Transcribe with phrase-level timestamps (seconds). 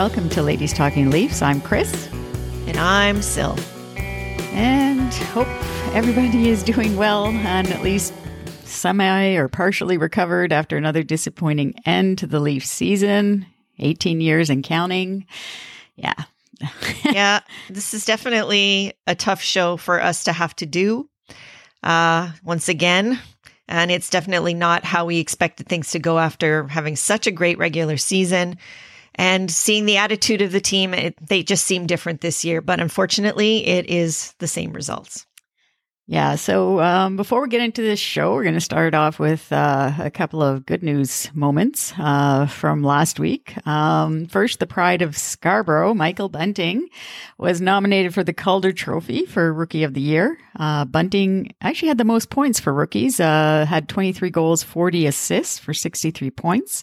[0.00, 1.42] Welcome to Ladies Talking Leafs.
[1.42, 2.08] I'm Chris.
[2.66, 3.52] And I'm Sil.
[4.54, 5.46] And hope
[5.94, 8.14] everybody is doing well and at least
[8.64, 13.44] semi or partially recovered after another disappointing end to the Leaf season.
[13.78, 15.26] 18 years and counting.
[15.96, 16.14] Yeah.
[17.04, 21.10] yeah, this is definitely a tough show for us to have to do
[21.82, 23.20] uh, once again.
[23.68, 27.58] And it's definitely not how we expected things to go after having such a great
[27.58, 28.56] regular season
[29.20, 32.62] and seeing the attitude of the team, it, they just seem different this year.
[32.62, 35.26] But unfortunately, it is the same results.
[36.06, 36.36] Yeah.
[36.36, 39.92] So um, before we get into this show, we're going to start off with uh,
[39.98, 43.54] a couple of good news moments uh, from last week.
[43.66, 46.88] Um, first, the pride of Scarborough, Michael Bunting,
[47.36, 50.38] was nominated for the Calder Trophy for Rookie of the Year.
[50.58, 55.58] Uh, Bunting actually had the most points for rookies, uh, had 23 goals, 40 assists
[55.58, 56.82] for 63 points.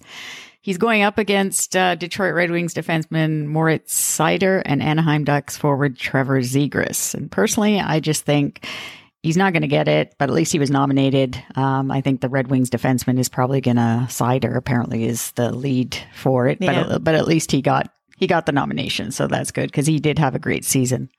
[0.68, 5.98] He's going up against uh, Detroit Red Wings defenseman Moritz Seider and Anaheim Ducks forward
[5.98, 7.16] Trevor Zegras.
[7.16, 8.68] And personally, I just think
[9.24, 11.42] he's not going to get it, but at least he was nominated.
[11.56, 14.58] Um, I think the Red Wings defenseman is probably going to Seider.
[14.58, 16.84] Apparently, is the lead for it, yeah.
[16.84, 20.00] but but at least he got he got the nomination, so that's good because he
[20.00, 21.10] did have a great season.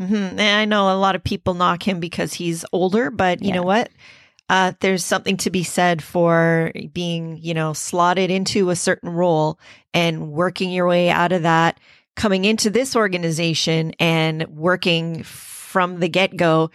[0.00, 0.14] Mm-hmm.
[0.14, 3.56] And I know a lot of people knock him because he's older, but you yeah.
[3.56, 3.90] know what?
[4.48, 9.58] Uh, there's something to be said for being, you know, slotted into a certain role
[9.94, 11.80] and working your way out of that,
[12.16, 16.70] coming into this organization and working from the get go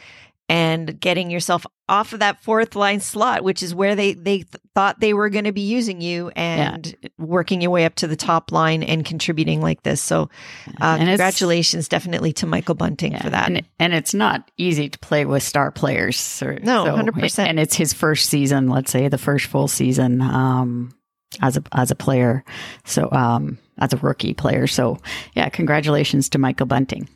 [0.49, 4.47] and getting yourself off of that fourth line slot, which is where they they th-
[4.73, 7.09] thought they were going to be using you, and yeah.
[7.17, 10.01] working your way up to the top line and contributing like this.
[10.01, 10.29] So,
[10.79, 13.47] uh, congratulations, definitely to Michael Bunting yeah, for that.
[13.47, 16.41] And, and, it's not easy to play with star players.
[16.41, 17.49] No, hundred so, percent.
[17.49, 18.69] And it's his first season.
[18.69, 20.21] Let's say the first full season.
[20.21, 20.93] Um,
[21.41, 22.43] as a as a player,
[22.85, 24.97] so um, as a rookie player, so
[25.35, 27.09] yeah, congratulations to Michael Bunting.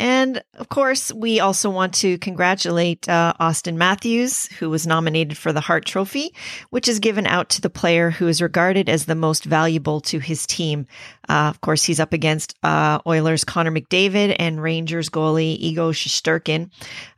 [0.00, 5.52] And of course, we also want to congratulate uh, Auston Matthews, who was nominated for
[5.52, 6.34] the Hart Trophy,
[6.70, 10.18] which is given out to the player who is regarded as the most valuable to
[10.18, 10.86] his team.
[11.28, 16.70] Uh, of course, he's up against uh, Oilers' Connor McDavid and Rangers goalie Igor Shesterkin.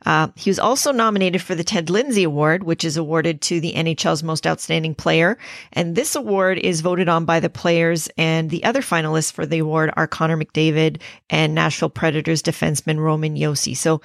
[0.05, 3.71] Uh, he was also nominated for the Ted Lindsay Award, which is awarded to the
[3.73, 5.37] NHL's most outstanding player.
[5.71, 9.59] And this award is voted on by the players, and the other finalists for the
[9.59, 12.41] award are Connor McDavid and Nashville Predators
[12.73, 13.75] defenseman Roman Josi.
[13.75, 14.01] So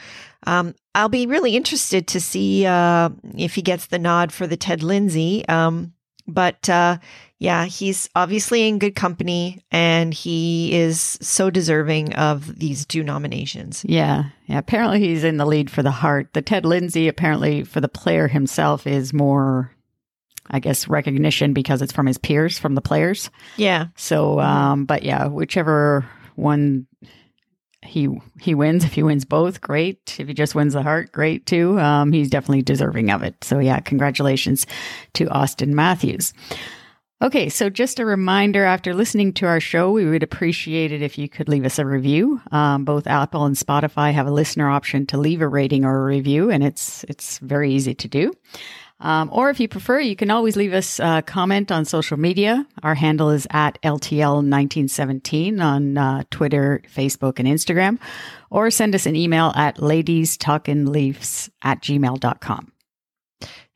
[0.46, 4.56] um, I'll be really interested to see uh, if he gets the nod for the
[4.56, 5.46] Ted Lindsay.
[5.48, 5.92] Um,
[6.26, 6.98] but uh,
[7.38, 13.84] yeah, he's obviously in good company and he is so deserving of these two nominations.
[13.88, 14.24] Yeah.
[14.46, 14.58] Yeah.
[14.58, 16.32] Apparently he's in the lead for the Hart.
[16.34, 19.72] The Ted Lindsay, apparently for the player himself, is more,
[20.50, 23.30] I guess, recognition because it's from his peers, from the players.
[23.56, 23.86] Yeah.
[23.96, 26.04] So, um, but yeah, whichever
[26.34, 26.86] one
[27.88, 28.08] he
[28.40, 28.84] he wins.
[28.84, 30.16] If he wins both, great.
[30.18, 31.78] If he just wins the Hart, great too.
[31.80, 33.42] Um, he's definitely deserving of it.
[33.42, 34.66] So yeah, congratulations
[35.14, 36.32] to Auston Matthews.
[37.20, 41.18] Okay, so just a reminder after listening to our show, we would appreciate it if
[41.18, 42.40] you could leave us a review.
[42.52, 46.04] Um, both Apple and Spotify have a listener option to leave a rating or a
[46.04, 48.32] review, and it's it's very easy to do.
[49.00, 52.66] Um, or if you prefer, you can always leave us a comment on social media.
[52.82, 57.98] Our handle is at LTL1917 on uh, Twitter, Facebook, and Instagram.
[58.50, 62.72] Or send us an email at ladiestalkinleafs at gmail.com.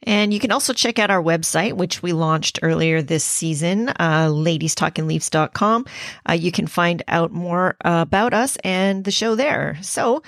[0.04, 4.28] And you can also check out our website, which we launched earlier this season, uh,
[4.28, 5.86] ladiestalkingleafs.com.
[6.28, 9.78] Uh, you can find out more uh, about us and the show there.
[9.82, 10.22] So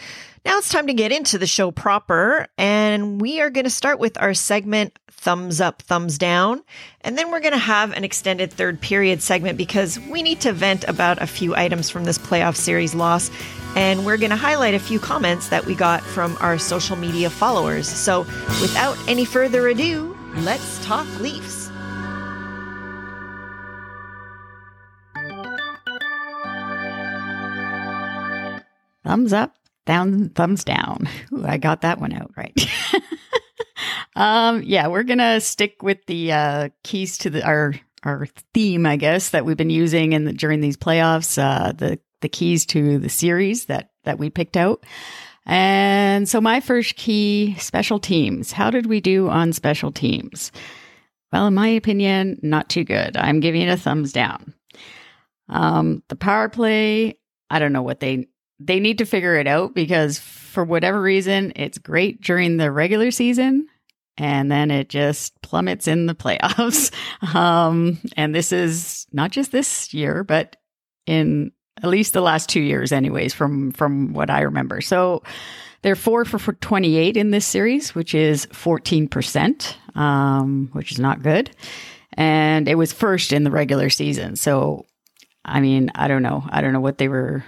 [0.44, 2.46] now it's time to get into the show proper.
[2.58, 6.62] And we are going to start with our segment thumbs up, thumbs down.
[7.00, 10.52] And then we're going to have an extended third period segment because we need to
[10.52, 13.30] vent about a few items from this playoff series loss.
[13.76, 17.30] And we're going to highlight a few comments that we got from our social media
[17.30, 17.88] followers.
[17.88, 18.20] So
[18.60, 21.70] without any further ado, let's talk Leafs.
[29.04, 29.54] Thumbs up,
[29.84, 31.08] down, thumbs down.
[31.32, 32.68] Ooh, I got that one out right.
[34.16, 38.96] um, yeah, we're gonna stick with the uh, keys to the our our theme, I
[38.96, 41.38] guess, that we've been using in the, during these playoffs.
[41.38, 44.82] Uh, the the keys to the series that that we picked out.
[45.44, 48.50] And so my first key, special teams.
[48.50, 50.50] How did we do on special teams?
[51.30, 53.18] Well, in my opinion, not too good.
[53.18, 54.54] I'm giving it a thumbs down.
[55.50, 57.18] Um, the power play,
[57.50, 58.26] I don't know what they
[58.58, 63.10] they need to figure it out because for whatever reason, it's great during the regular
[63.10, 63.66] season
[64.16, 66.90] and then it just plummets in the playoffs.
[67.34, 70.56] Um, and this is not just this year, but
[71.06, 74.80] in at least the last two years, anyways, from from what I remember.
[74.80, 75.22] So
[75.84, 81.22] they're four for, for 28 in this series, which is 14%, um, which is not
[81.22, 81.50] good.
[82.14, 84.36] And it was first in the regular season.
[84.36, 84.86] So,
[85.44, 86.42] I mean, I don't know.
[86.48, 87.44] I don't know what they were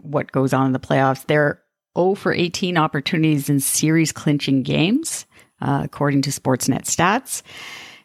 [0.00, 1.24] what goes on in the playoffs.
[1.26, 1.62] They're
[1.96, 5.24] 0 for 18 opportunities in series clinching games,
[5.62, 7.42] uh, according to Sportsnet stats.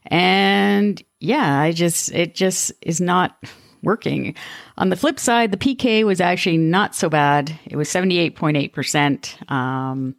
[0.06, 3.44] And yeah, I just, it just is not
[3.84, 4.36] working.
[4.78, 7.58] On the flip side, the PK was actually not so bad.
[7.66, 9.52] It was 78.8%.
[9.52, 10.16] Um,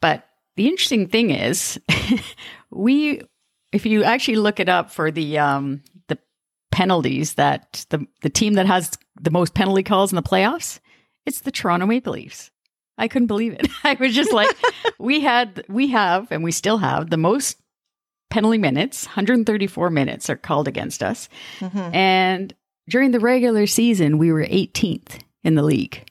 [0.00, 0.26] but
[0.56, 1.78] the interesting thing is,
[2.70, 3.22] we,
[3.72, 6.18] if you actually look it up for the, um, the
[6.70, 10.80] penalties that the, the team that has the most penalty calls in the playoffs,
[11.26, 12.50] it's the Toronto Maple Leafs.
[12.98, 13.68] I couldn't believe it.
[13.84, 14.50] I was just like,
[14.98, 17.56] we had, we have, and we still have the most
[18.30, 19.06] penalty minutes.
[19.06, 21.28] 134 minutes are called against us.
[21.58, 21.94] Mm-hmm.
[21.94, 22.54] And
[22.90, 26.06] during the regular season, we were 18th in the league.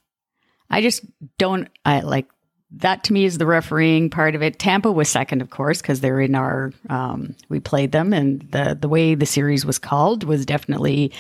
[0.70, 1.06] I just
[1.38, 2.28] don't, I like
[2.72, 4.60] that to me is the refereeing part of it.
[4.60, 8.78] Tampa was second, of course, because they're in our, um, we played them and the,
[8.80, 11.12] the way the series was called was definitely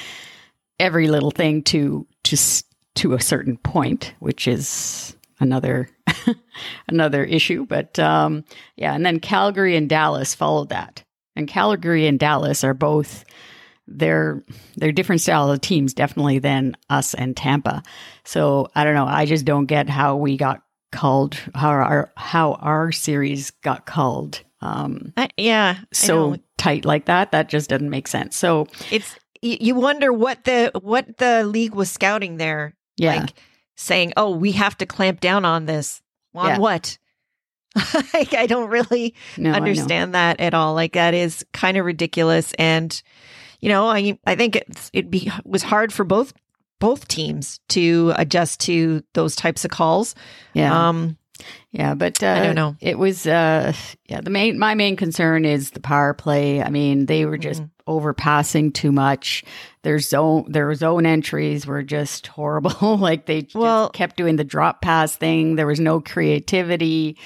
[0.79, 2.37] every little thing to, to,
[2.95, 5.89] to a certain point, which is another
[6.87, 7.65] another issue.
[7.65, 8.43] But um,
[8.75, 11.03] yeah, and then Calgary and Dallas followed that.
[11.35, 13.23] And Calgary and Dallas are both
[13.89, 14.43] they're
[14.77, 17.83] they're different style of teams, definitely than us and Tampa.
[18.25, 19.05] So I don't know.
[19.05, 24.41] I just don't get how we got called how our how our series got called.
[24.61, 27.31] Um, uh, yeah, so tight like that.
[27.31, 28.37] That just doesn't make sense.
[28.37, 33.21] So it's you wonder what the what the league was scouting there yeah.
[33.21, 33.33] Like
[33.75, 36.01] saying, oh, we have to clamp down on this.
[36.35, 36.57] On yeah.
[36.59, 36.97] what?
[38.13, 40.73] like, I don't really no, understand that at all.
[40.73, 42.53] Like, that is kind of ridiculous.
[42.59, 43.01] And,
[43.59, 46.33] you know, I, I think it's, it be, was hard for both
[46.79, 50.15] both teams to adjust to those types of calls.
[50.53, 50.87] Yeah.
[50.87, 51.17] Um,
[51.71, 52.75] yeah, but uh, I don't know.
[52.81, 53.73] It was uh,
[54.07, 54.21] yeah.
[54.21, 56.61] The main my main concern is the power play.
[56.61, 57.91] I mean, they were just mm-hmm.
[57.91, 59.43] overpassing too much.
[59.83, 62.97] Their zone their zone entries were just horrible.
[62.97, 65.55] like they well, kept doing the drop pass thing.
[65.55, 67.17] There was no creativity.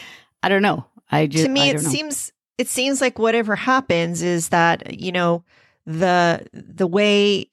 [0.43, 0.85] I don't know.
[1.11, 1.89] I just to me it know.
[1.89, 5.43] seems it seems like whatever happens is that you know
[5.85, 7.49] the the way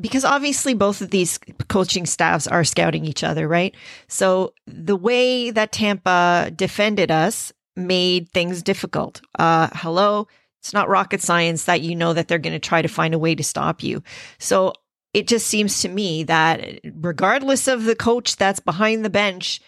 [0.00, 1.38] because obviously both of these
[1.68, 3.74] coaching staffs are scouting each other, right?
[4.08, 9.22] So the way that Tampa defended us made things difficult.
[9.38, 10.28] Uh, hello,
[10.60, 13.18] it's not rocket science that you know that they're going to try to find a
[13.18, 14.02] way to stop you.
[14.38, 14.74] So
[15.14, 19.60] it just seems to me that regardless of the coach that's behind the bench,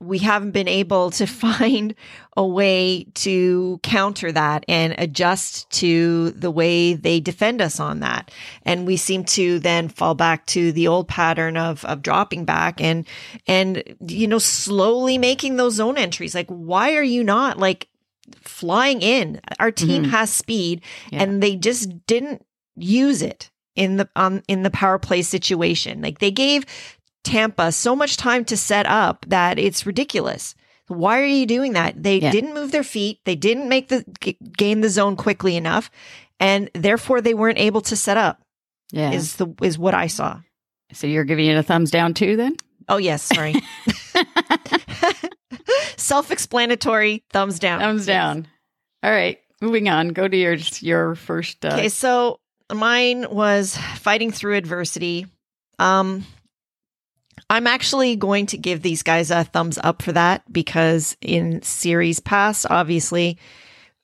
[0.00, 1.94] we haven't been able to find
[2.36, 8.30] a way to counter that and adjust to the way they defend us on that.
[8.64, 12.80] And we seem to then fall back to the old pattern of, of dropping back
[12.80, 13.06] and,
[13.46, 16.34] and, you know, slowly making those zone entries.
[16.34, 17.88] Like, why are you not like
[18.40, 19.40] flying in?
[19.58, 20.12] Our team mm-hmm.
[20.12, 21.22] has speed yeah.
[21.22, 22.44] and they just didn't
[22.76, 26.02] use it in the um in the power play situation.
[26.02, 26.64] Like they gave
[27.28, 30.54] Tampa so much time to set up that it's ridiculous.
[30.88, 32.02] Why are you doing that?
[32.02, 32.30] They yeah.
[32.32, 33.20] didn't move their feet.
[33.24, 35.90] They didn't make the g- gain the zone quickly enough,
[36.40, 38.40] and therefore they weren't able to set up.
[38.90, 40.40] Yeah, is the is what I saw.
[40.94, 42.56] So you're giving it a thumbs down too, then?
[42.88, 43.54] Oh yes, sorry.
[45.96, 47.24] Self-explanatory.
[47.30, 47.80] Thumbs down.
[47.80, 48.46] Thumbs down.
[49.02, 49.38] All right.
[49.60, 50.08] moving on.
[50.08, 51.64] Go to your your first.
[51.64, 52.40] Uh, Okay, so
[52.72, 55.26] mine was fighting through adversity.
[55.78, 56.24] Um,
[57.50, 62.20] I'm actually going to give these guys a thumbs up for that because in series
[62.20, 63.38] past, obviously,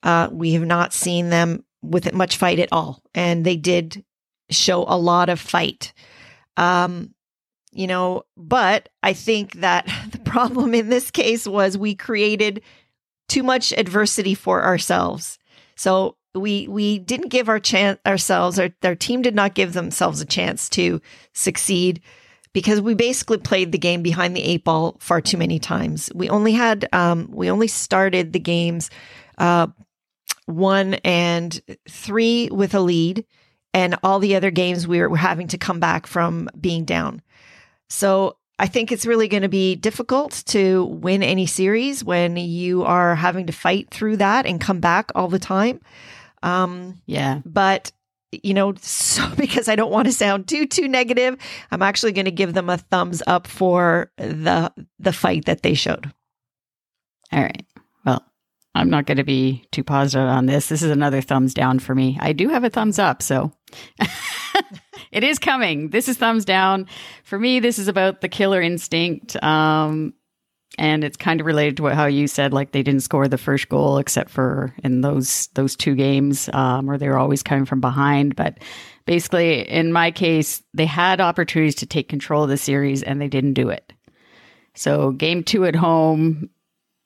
[0.03, 4.03] uh, we have not seen them with much fight at all, and they did
[4.49, 5.93] show a lot of fight.
[6.57, 7.13] Um,
[7.71, 12.61] you know, but I think that the problem in this case was we created
[13.27, 15.37] too much adversity for ourselves.
[15.75, 20.19] So we we didn't give our chance ourselves our, our team did not give themselves
[20.19, 21.01] a chance to
[21.33, 22.01] succeed
[22.55, 26.09] because we basically played the game behind the eight ball far too many times.
[26.15, 28.89] We only had um, we only started the games
[29.37, 29.67] uh,
[30.45, 33.25] one and three with a lead,
[33.73, 37.21] and all the other games we were having to come back from being down.
[37.89, 42.83] So I think it's really going to be difficult to win any series when you
[42.83, 45.81] are having to fight through that and come back all the time.
[46.41, 47.41] Um, yeah.
[47.43, 47.91] but
[48.43, 51.37] you know, so because I don't want to sound too too negative,
[51.71, 55.73] I'm actually going to give them a thumbs up for the the fight that they
[55.73, 56.11] showed.
[57.31, 57.65] All right.
[58.05, 58.23] Well,
[58.73, 60.69] I'm not going to be too positive on this.
[60.69, 62.17] This is another thumbs down for me.
[62.21, 63.51] I do have a thumbs up, so
[65.11, 65.89] it is coming.
[65.89, 66.87] This is thumbs down.
[67.23, 69.41] For me, this is about the killer instinct.
[69.43, 70.13] Um,
[70.77, 73.37] and it's kind of related to what, how you said, like they didn't score the
[73.37, 77.65] first goal except for in those those two games, um, where they were always coming
[77.65, 78.35] from behind.
[78.35, 78.59] But
[79.05, 83.27] basically, in my case, they had opportunities to take control of the series and they
[83.27, 83.93] didn't do it.
[84.73, 86.49] So game two at home,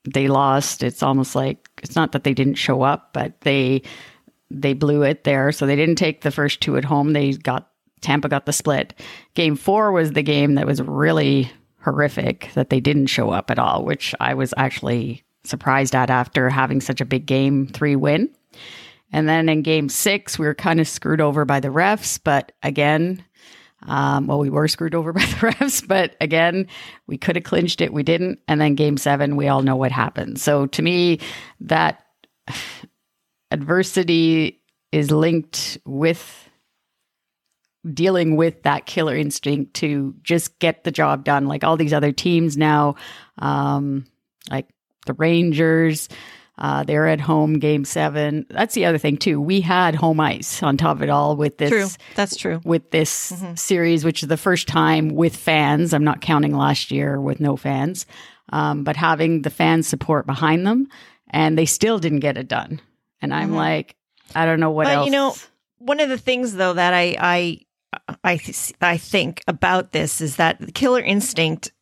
[0.04, 0.82] they lost.
[0.82, 3.82] It's almost like it's not that they didn't show up, but they
[4.50, 5.52] they blew it there.
[5.52, 7.12] So they didn't take the first two at home.
[7.12, 8.94] They got Tampa got the split.
[9.34, 13.58] Game four was the game that was really horrific that they didn't show up at
[13.58, 18.30] all, which I was actually surprised at after having such a big game three win.
[19.12, 22.52] And then in game six, we were kind of screwed over by the refs, but
[22.62, 23.24] again,
[23.86, 26.66] um, well, we were screwed over by the refs, but again,
[27.06, 27.92] we could have clinched it.
[27.92, 28.40] We didn't.
[28.46, 30.38] And then game seven, we all know what happened.
[30.38, 31.18] So to me,
[31.60, 32.04] that
[33.50, 34.60] adversity
[34.92, 36.49] is linked with
[37.92, 41.46] dealing with that killer instinct to just get the job done.
[41.46, 42.96] Like all these other teams now,
[43.38, 44.06] um,
[44.50, 44.68] like
[45.06, 46.08] the Rangers,
[46.60, 48.44] uh, they're at home game seven.
[48.50, 49.40] That's the other thing too.
[49.40, 51.70] We had home ice on top of it all with this.
[51.70, 52.60] True, that's true.
[52.64, 53.54] With this mm-hmm.
[53.54, 55.94] series, which is the first time with fans.
[55.94, 58.04] I'm not counting last year with no fans,
[58.52, 60.88] um, but having the fan support behind them,
[61.30, 62.78] and they still didn't get it done.
[63.22, 63.56] And I'm mm-hmm.
[63.56, 63.96] like,
[64.34, 65.06] I don't know what but, else.
[65.06, 65.34] You know,
[65.78, 67.60] one of the things though that I I
[68.24, 71.72] I th- I think about this is that the killer instinct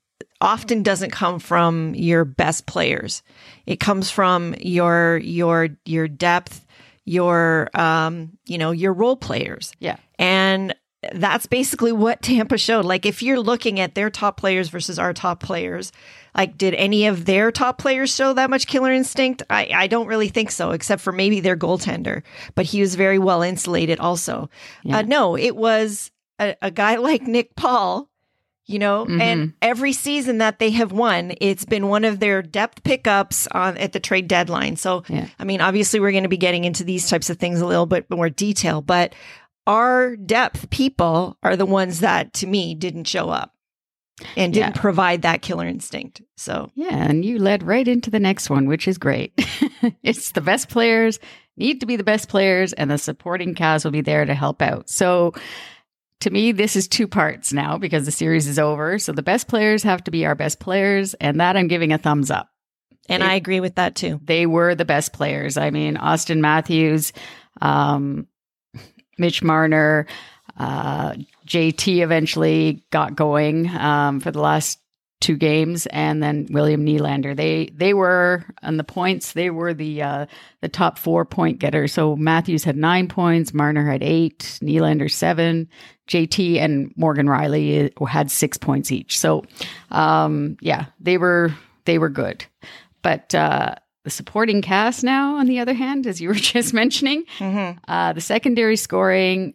[0.41, 3.23] often doesn't come from your best players.
[3.67, 6.65] It comes from your your your depth,
[7.05, 9.73] your um, you know, your role players.
[9.81, 9.97] Yeah.
[10.19, 10.75] And
[11.13, 12.85] that's basically what Tampa showed.
[12.85, 15.93] Like if you're looking at their top players versus our top players,
[16.35, 19.43] like did any of their top players show that much killer instinct?
[19.49, 22.23] I, I don't really think so, except for maybe their goaltender,
[22.55, 24.51] but he was very well insulated also.
[24.83, 24.99] Yeah.
[24.99, 28.11] Uh, no, it was a, a, guy like Nick Paul,
[28.67, 29.21] you know, mm-hmm.
[29.21, 33.79] and every season that they have won, it's been one of their depth pickups on
[33.79, 34.77] at the trade deadline.
[34.77, 35.29] So, yeah.
[35.39, 37.87] I mean, obviously we're going to be getting into these types of things a little
[37.87, 39.15] bit more detail, but
[39.69, 43.55] our depth people are the ones that to me didn't show up
[44.35, 44.81] and didn't yeah.
[44.81, 46.23] provide that killer instinct.
[46.37, 49.33] So, yeah, and you led right into the next one, which is great.
[50.03, 51.21] it's the best players
[51.59, 54.63] need to be the best players, and the supporting cast will be there to help
[54.63, 54.89] out.
[54.89, 55.35] So,
[56.21, 58.99] to me, this is two parts now because the series is over.
[58.99, 61.99] So, the best players have to be our best players, and that I'm giving a
[61.99, 62.49] thumbs up.
[63.09, 64.19] And they, I agree with that too.
[64.25, 65.57] They were the best players.
[65.57, 67.13] I mean, Auston Matthews,
[67.61, 68.27] um,
[69.19, 70.07] Mitch Marner,
[70.57, 71.15] uh,
[71.47, 74.79] JT eventually got going um, for the last
[75.21, 77.37] two games, and then William Nylander.
[77.37, 79.33] They they were on the points.
[79.33, 80.27] They were the uh,
[80.61, 81.93] the top four point getters.
[81.93, 85.69] So Matthews had nine points, Marner had eight, Nylander seven,
[86.09, 89.19] JT and Morgan Rielly uh, had six points each.
[89.19, 89.45] So
[89.91, 91.53] um, yeah, they were
[91.85, 92.45] they were good,
[93.03, 93.35] but.
[93.35, 93.75] Uh,
[94.09, 97.79] the supporting cast now, on the other hand, as you were just mentioning, mm-hmm.
[97.87, 99.53] uh, the secondary scoring,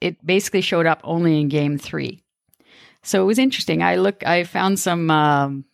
[0.00, 2.22] it basically showed up only in game three.
[3.02, 3.82] So it was interesting.
[3.82, 5.66] I look, I found some, um,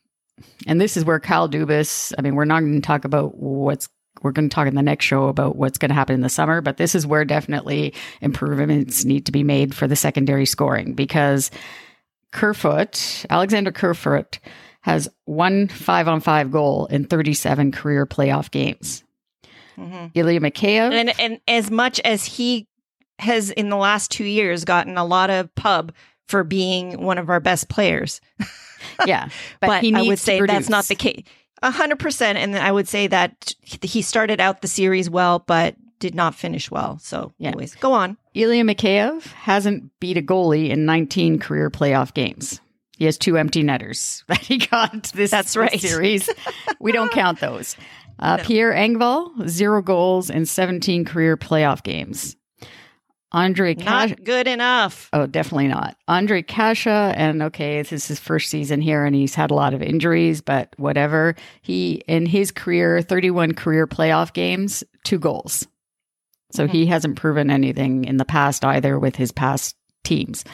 [0.67, 3.89] and this is where Kyle Dubas, I mean, we're not going to talk about what's,
[4.23, 6.29] we're going to talk in the next show about what's going to happen in the
[6.29, 10.95] summer, but this is where definitely improvements need to be made for the secondary scoring
[10.95, 11.53] because
[12.33, 14.41] Kerfoot, Alexander Kerfoot,
[14.81, 19.05] has one five on five goal in 37 career playoff games.
[19.77, 20.07] mm-hmm.
[20.15, 20.93] Ilya Mikheyev.
[20.93, 22.67] And, and as much as he
[23.19, 25.93] has in the last two years gotten a lot of pub
[26.27, 28.21] for being one of our best players.
[29.07, 29.29] yeah.
[29.61, 31.25] But, but I would say that's not the case.
[31.63, 32.39] A hundred percent.
[32.39, 36.71] And I would say that he started out the series well, but did not finish
[36.71, 36.99] well.
[36.99, 37.49] So, yeah.
[37.49, 38.17] anyways, go on.
[38.35, 42.61] Ilya Mikheyev hasn't beat a goalie in 19 career playoff games.
[43.01, 45.73] He has two empty netters that he got this, That's right.
[45.73, 46.29] This series.
[46.79, 47.77] we don't count those.
[48.23, 48.43] Uh, no.
[48.45, 52.37] Pierre Engvall, zero goals in 17 career playoff games.
[53.33, 55.09] Andre Not good enough.
[55.15, 55.97] Oh, definitely not.
[56.07, 59.73] Andre Kase, and okay, this is his first season here and he's had a lot
[59.73, 61.35] of injuries, but whatever.
[61.63, 65.67] He, in his career, 31 career playoff games, two goals.
[66.53, 66.73] So mm-hmm.
[66.73, 70.45] he hasn't proven anything in the past either with his past teams.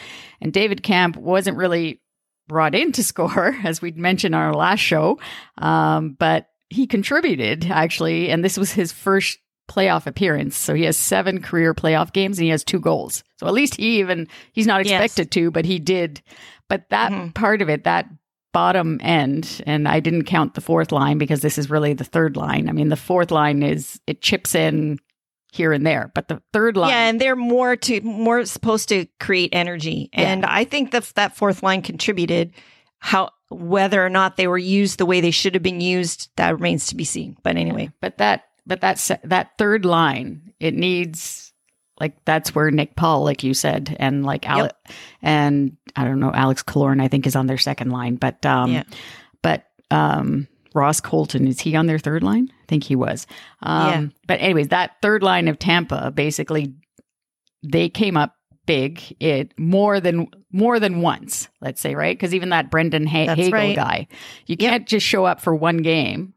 [0.41, 2.01] And David Kampf wasn't really
[2.49, 5.19] brought in to score, as we'd mentioned on our last show,
[5.59, 8.31] um, but he contributed actually.
[8.31, 9.39] And this was his first
[9.69, 10.57] playoff appearance.
[10.57, 13.25] So he has seven career playoff games and he has two goals.
[13.39, 15.31] So at least he even, he's not expected yes.
[15.31, 16.23] to, but he did.
[16.69, 17.31] But that mm-hmm.
[17.31, 18.09] part of it, that
[18.53, 22.37] bottom end, and I didn't count the fourth line because this is really the third
[22.37, 22.69] line.
[22.69, 24.99] I mean, the fourth line is, it chips in
[25.57, 26.91] here and there, but the third line.
[26.91, 30.11] Yeah, and they're more to, more supposed to create energy.
[30.13, 30.49] And yeah.
[30.51, 32.53] I think that that fourth line contributed
[32.99, 36.55] how, whether or not they were used the way they should have been used, that
[36.55, 37.37] remains to be seen.
[37.43, 41.53] But anyway, but that but that's that third line, it needs
[42.01, 44.97] like that's where Nick Paul, like you said, and like Alex yep.
[45.23, 48.73] and I don't know, Alex Killorn, I think is on their second line, but um,
[48.73, 48.83] yeah.
[49.43, 52.51] but um, Ross Colton is he on their third line?
[52.53, 53.27] I think he was.
[53.63, 54.07] Um, yeah.
[54.27, 56.75] But anyways, that third line of Tampa basically
[57.63, 58.35] they came up
[58.67, 63.33] big it more than more than once let's say right because even that brendan ha-
[63.33, 63.77] hagel right.
[63.77, 64.09] guy
[64.47, 64.89] you can't yep.
[64.89, 66.35] just show up for one game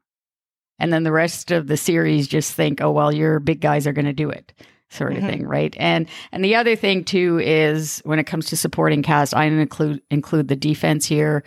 [0.79, 3.93] and then the rest of the series just think, oh well, your big guys are
[3.93, 4.53] going to do it,
[4.89, 5.27] sort of mm-hmm.
[5.27, 5.75] thing, right?
[5.77, 10.01] And and the other thing too is when it comes to supporting cast, I include
[10.09, 11.43] include the defense here.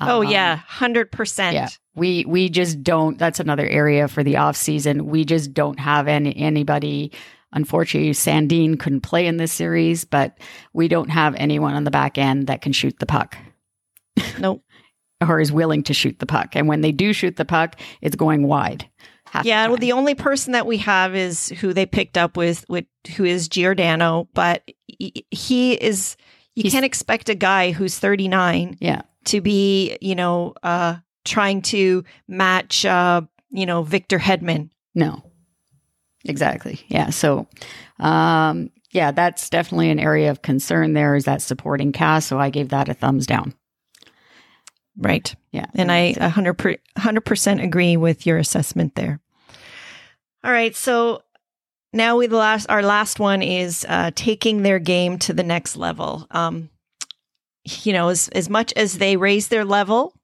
[0.00, 1.54] Oh um, yeah, hundred percent.
[1.54, 3.18] Yeah, we we just don't.
[3.18, 5.06] That's another area for the off season.
[5.06, 7.12] We just don't have any anybody.
[7.52, 10.38] Unfortunately, sandin couldn't play in this series, but
[10.72, 13.36] we don't have anyone on the back end that can shoot the puck.
[14.38, 14.62] Nope
[15.28, 16.54] or is willing to shoot the puck.
[16.54, 18.88] And when they do shoot the puck, it's going wide.
[19.42, 22.64] Yeah, the well, the only person that we have is who they picked up with,
[22.68, 22.84] with
[23.16, 26.16] who is Giordano, but he is.
[26.54, 31.62] You He's, can't expect a guy who's 39, yeah, to be you know uh, trying
[31.62, 34.70] to match uh, you know Victor Hedman.
[34.94, 35.22] No,
[36.24, 36.80] exactly.
[36.88, 37.10] Yeah.
[37.10, 37.46] So,
[37.98, 40.92] um, yeah, that's definitely an area of concern.
[40.92, 42.28] There is that supporting cast.
[42.28, 43.54] So I gave that a thumbs down.
[44.96, 45.34] Right.
[45.50, 45.66] Yeah.
[45.74, 49.20] And I 100%, 100% agree with your assessment there.
[50.44, 50.76] All right.
[50.76, 51.22] So
[51.92, 55.76] now we the last our last one is uh, taking their game to the next
[55.76, 56.26] level.
[56.30, 56.70] Um,
[57.64, 60.14] you know, as as much as they raise their level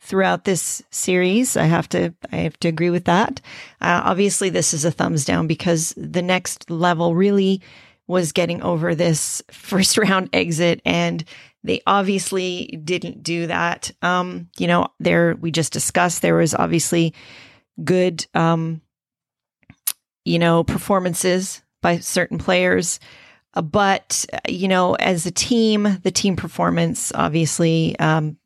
[0.00, 3.40] throughout this series, I have to I have to agree with that.
[3.80, 7.60] Uh, obviously, this is a thumbs down because the next level really
[8.06, 11.24] was getting over this first round exit and
[11.64, 13.90] they obviously didn't do that.
[14.02, 17.14] Um, you know, there we just discussed there was obviously
[17.84, 18.80] good, um,
[20.24, 23.00] you know, performances by certain players.
[23.54, 28.36] Uh, but, you know, as a team, the team performance, obviously, um,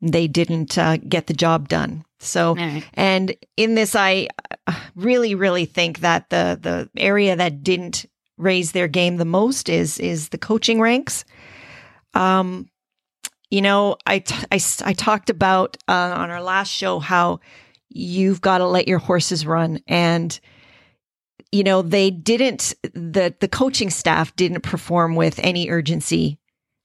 [0.00, 2.04] they didn't uh, get the job done.
[2.20, 2.84] So, right.
[2.94, 4.28] and in this, I
[4.66, 8.06] uh, really, really think that the the area that didn't
[8.36, 11.24] raise their game the most is is the coaching ranks.
[12.14, 12.68] Um,
[13.50, 17.40] you know, I, t- I, I talked about uh, on our last show how
[17.88, 19.80] you've got to let your horses run.
[19.86, 20.38] And,
[21.50, 26.38] you know, they didn't, the, the coaching staff didn't perform with any urgency,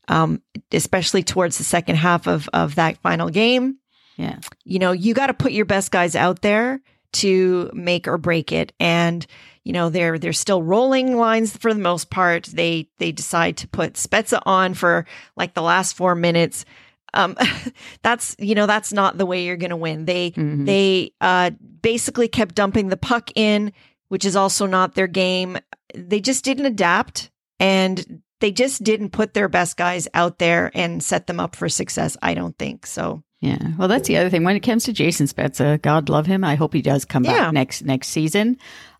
[0.08, 3.78] um, especially towards the second half of, of that final game.
[4.18, 4.40] Yeah.
[4.64, 6.82] You know, you got to put your best guys out there
[7.14, 8.74] to make or break it.
[8.80, 9.26] And,
[9.64, 13.68] you know they're they're still rolling lines for the most part they they decide to
[13.68, 16.66] put spezza on for like the last four minutes
[17.14, 17.36] um
[18.04, 20.66] that's you know that's not the way you're gonna win they mm-hmm.
[20.66, 23.72] they uh basically kept dumping the puck in
[24.10, 25.58] which is also not their game
[25.96, 31.02] they just didn't adapt and they just didn't put their best guys out there and
[31.02, 33.58] set them up for success i don't think so yeah.
[33.78, 34.46] Well, that's the other thing.
[34.46, 36.46] When it comes to Jason Spezza, God love him.
[36.46, 37.52] I hope he does come yeah.
[37.52, 38.56] back next next season.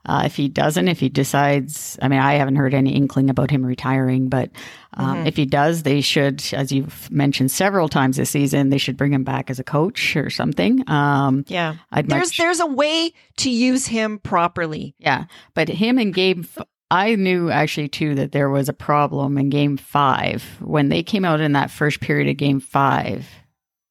[0.06, 3.50] Uh, if he doesn't, if he decides, I mean, I haven't heard any inkling about
[3.50, 4.50] him retiring, but
[4.96, 5.28] um, Mm-hmm.
[5.28, 9.14] if he does, they should, as you've mentioned several times this season, they should bring
[9.14, 10.84] him back as a coach or something.
[10.90, 11.76] Um, Yeah.
[11.94, 14.94] I'd There's much- there's a way to use him properly.
[15.00, 19.38] Yeah, but him and game, f- I knew actually too that there was a problem
[19.38, 23.28] in game five when they came out in that first period of game five,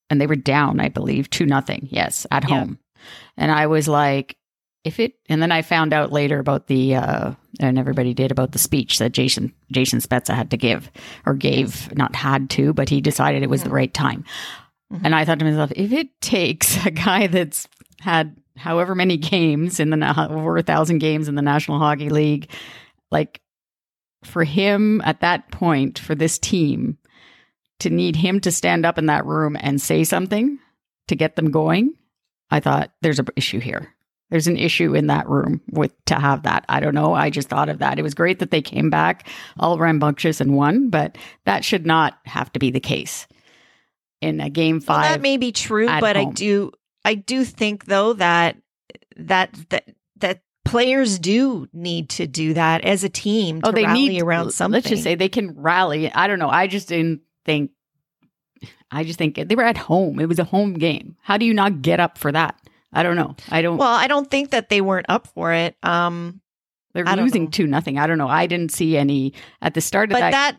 [0.09, 1.89] and they were down, I believe, two nothing.
[1.91, 2.61] Yes, at Yeah.
[2.61, 2.79] home,
[3.37, 4.37] and I was like,
[4.85, 8.53] if it, and then I found out later about the, uh, and everybody did about
[8.53, 10.91] the speech that Jason Jason Spezza had to give
[11.27, 14.25] or gave, not had to, but he decided it was the right time.
[15.05, 17.67] And I thought to myself, if it takes a guy that's
[18.01, 22.49] had however many games in the over a thousand games in the National Hockey League,
[23.13, 23.41] like
[24.25, 26.99] for him at that point for this team
[27.81, 30.59] to need him to stand up in that room and say something
[31.09, 31.95] to get them going,
[32.51, 33.93] I thought there's an issue here.
[34.31, 36.65] There's an issue in that room with to have that.
[36.69, 37.13] I don't know.
[37.13, 37.99] I just thought of that.
[37.99, 42.19] It was great that they came back all rambunctious and won, but that should not
[42.25, 43.27] have to be the case
[44.23, 45.11] in a game Well, five.
[45.11, 46.73] that may be true, but I do
[47.05, 48.57] I do think though that
[49.17, 49.85] that that
[50.65, 54.53] players do need to do that as a team to oh, they rally need around
[54.53, 54.75] something.
[54.75, 56.13] Let's just say they can rally.
[56.13, 56.51] I don't know.
[56.51, 57.71] I just didn't think.
[58.91, 60.21] I just think they were at home.
[60.21, 61.17] It was a home game.
[61.23, 62.57] How do you not get up for that?
[62.93, 63.37] I don't know.
[63.49, 63.79] I don't.
[63.79, 65.77] Well, I don't think that they weren't up for it.
[65.83, 66.41] Um,
[66.93, 67.99] they're losing two nothing.
[67.99, 68.29] I don't know.
[68.29, 70.57] I didn't see any at the start of but that.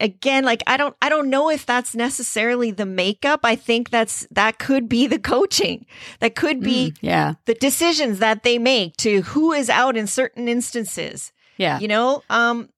[0.00, 3.40] again, like I don't I don't know if that's necessarily the makeup.
[3.44, 5.86] I think that's that could be the coaching.
[6.20, 10.06] That could be Mm, yeah, the decisions that they make to who is out in
[10.06, 11.32] certain instances.
[11.56, 11.78] yeah.
[11.78, 12.68] You know, um,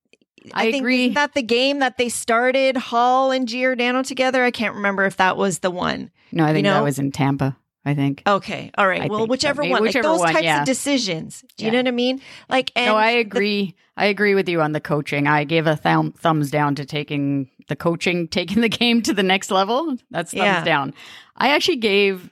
[0.54, 1.08] I think agree.
[1.14, 4.44] that the game that they started Holl and Giordano together.
[4.44, 6.10] I can't remember if that was the one.
[6.32, 7.56] no, I think you that was in Tampa.
[7.86, 8.22] I think.
[8.26, 9.02] Okay, all right.
[9.02, 9.30] I well, think so.
[9.30, 10.60] whichever one, whichever like those one, types yeah.
[10.60, 11.44] of decisions.
[11.56, 11.72] Do you Yeah.
[11.72, 12.20] know what I mean?
[12.50, 13.76] Like, and no, I the- agree.
[13.96, 15.26] I agree with you on the coaching.
[15.28, 19.22] I gave a thumb, thumbs down to taking the coaching, taking the game to the
[19.22, 19.96] next level.
[20.10, 20.64] That's thumbs Yeah.
[20.64, 20.94] down.
[21.36, 22.28] I actually gave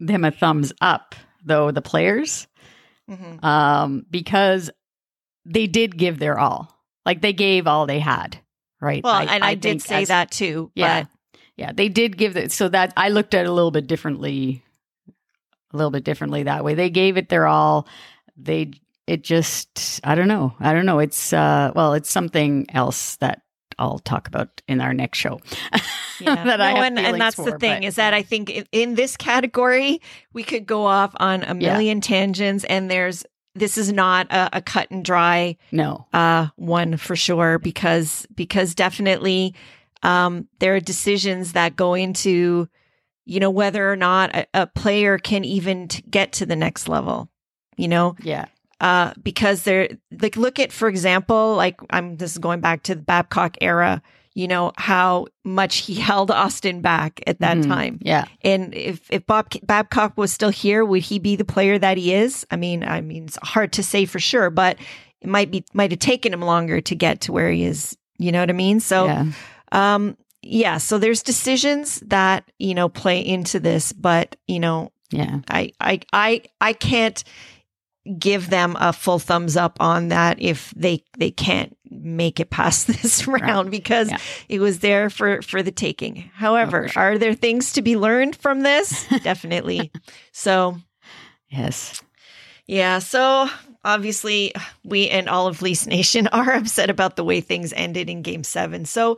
[0.00, 1.14] them a thumbs up,
[1.44, 2.48] though the players,
[3.10, 3.44] Mhm.
[3.44, 4.70] um, because
[5.44, 6.74] they did give their all.
[7.04, 8.38] Like they gave all they had,
[8.80, 9.04] right?
[9.04, 10.70] Well, and I, did say as- that too.
[10.74, 11.10] Yeah, But
[11.56, 12.50] yeah, they did give it.
[12.50, 14.63] So that I looked at it a little bit differently,
[15.74, 16.74] a little bit differently that way.
[16.74, 17.86] They gave it their all.
[18.36, 18.72] They
[19.06, 20.54] it just I don't know.
[20.60, 21.00] I don't know.
[21.00, 23.42] It's uh well, it's something else that
[23.78, 25.40] I'll talk about in our next show.
[26.20, 26.44] Yeah.
[26.44, 28.66] that I No, have and, and that's the thing but- is that I think in,
[28.72, 30.00] in this category
[30.32, 31.72] we could go off on a Yeah.
[31.72, 33.24] million tangents, and there's
[33.56, 36.06] this is not a, a cut and dry no.
[36.12, 39.54] uh, one for sure because because definitely
[40.02, 42.68] um, there are decisions that go into
[43.26, 46.88] you know whether or not a, a player can even t- get to the next
[46.88, 47.28] level.
[47.76, 48.46] You know, Yeah.
[48.80, 49.88] uh, because they're
[50.20, 54.02] like look at for example like i'm this is going back to the babcock era
[54.34, 57.66] you know how much he held auston back at that Mhm.
[57.68, 58.24] time Yeah.
[58.42, 62.12] and if if bob babcock was still here would he be the player that he
[62.14, 64.76] is i mean i mean it's hard to say for sure but
[65.20, 68.30] it might be might have taken him longer to get to where he is you
[68.32, 69.24] know what i mean so yeah.
[69.72, 75.40] um yeah so there's decisions that you know play into this but you know Yeah.
[75.48, 77.22] I I I I can't
[78.18, 82.86] give them a full thumbs up on that if they they can't make it past
[82.88, 84.18] this round because Yeah.
[84.48, 86.30] it was there for for the taking.
[86.34, 87.02] However, for sure.
[87.02, 89.06] are there things to be learned from this?
[89.22, 89.90] Definitely.
[90.32, 90.76] So,
[91.48, 92.02] Yes.
[92.66, 93.48] yeah, so
[93.84, 94.52] obviously
[94.82, 98.44] we and all of Leafs Nation are upset about the way things ended in game
[98.44, 98.84] 7.
[98.84, 99.16] So,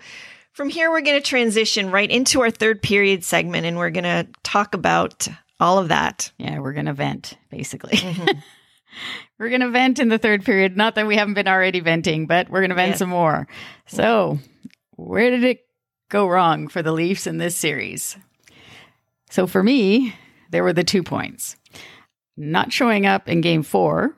[0.57, 4.05] from here we're going to transition right into our third period segment and we're going
[4.05, 5.29] to talk about
[5.61, 6.33] all of that.
[6.39, 7.97] Yeah, we're gonna vent, basically.
[7.97, 8.43] Mhm.
[9.39, 10.77] we're gonna vent in the third period.
[10.77, 12.97] Not that we haven't been already venting, but we're gonna vent Yeah.
[12.97, 13.49] some more.
[13.87, 14.39] So,
[14.97, 15.61] where did it
[16.11, 18.17] go wrong for the Leafs in this series?
[19.31, 20.15] So for me,
[20.51, 21.57] there were the two points.
[22.37, 24.15] Not showing up in game four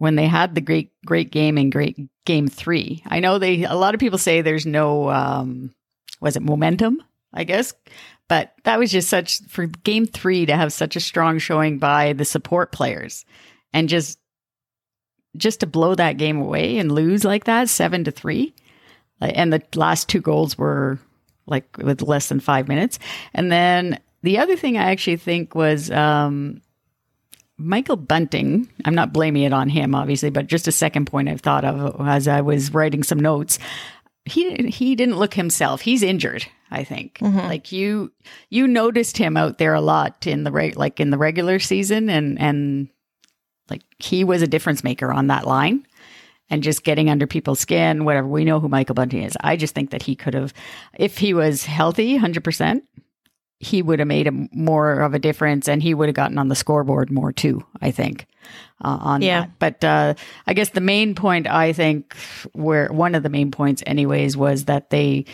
[0.00, 3.02] when they had the great great game in great game three.
[3.06, 5.74] I know they a lot of people say there's no um
[6.22, 7.02] was it momentum,
[7.34, 7.74] I guess.
[8.26, 12.14] But that was just such for game three to have such a strong showing by
[12.14, 13.26] the support players
[13.74, 14.18] and just
[15.36, 18.54] just to blow that game away and lose like that seven to three
[19.20, 20.98] and the last two goals were
[21.46, 22.98] like with less than five minutes
[23.32, 26.60] and then the other thing i actually think was um
[27.60, 31.40] michael bunting i'm not blaming it on him obviously but just a second point i've
[31.40, 33.58] thought of as i was writing some notes
[34.24, 37.48] he he didn't look himself he's injured i think Mhm.
[37.48, 38.12] like you
[38.48, 42.08] you noticed him out there a lot in the reg- like in the regular season
[42.10, 42.88] and and
[43.68, 45.86] like he was a difference maker on that line
[46.52, 48.26] and just getting under people's skin, whatever.
[48.26, 49.36] We know who Michael Bunting is.
[49.40, 50.52] I just think that he could have,
[50.98, 52.82] if he was healthy, 100%,
[53.62, 56.48] he would have made a more of a difference and he would have gotten on
[56.48, 58.26] the scoreboard more too, I think.
[58.82, 59.42] Uh, on Yeah.
[59.42, 59.58] that.
[59.58, 60.14] But uh,
[60.46, 62.14] I guess the main point, I think,
[62.54, 65.26] where one of the main points, anyways, was that they,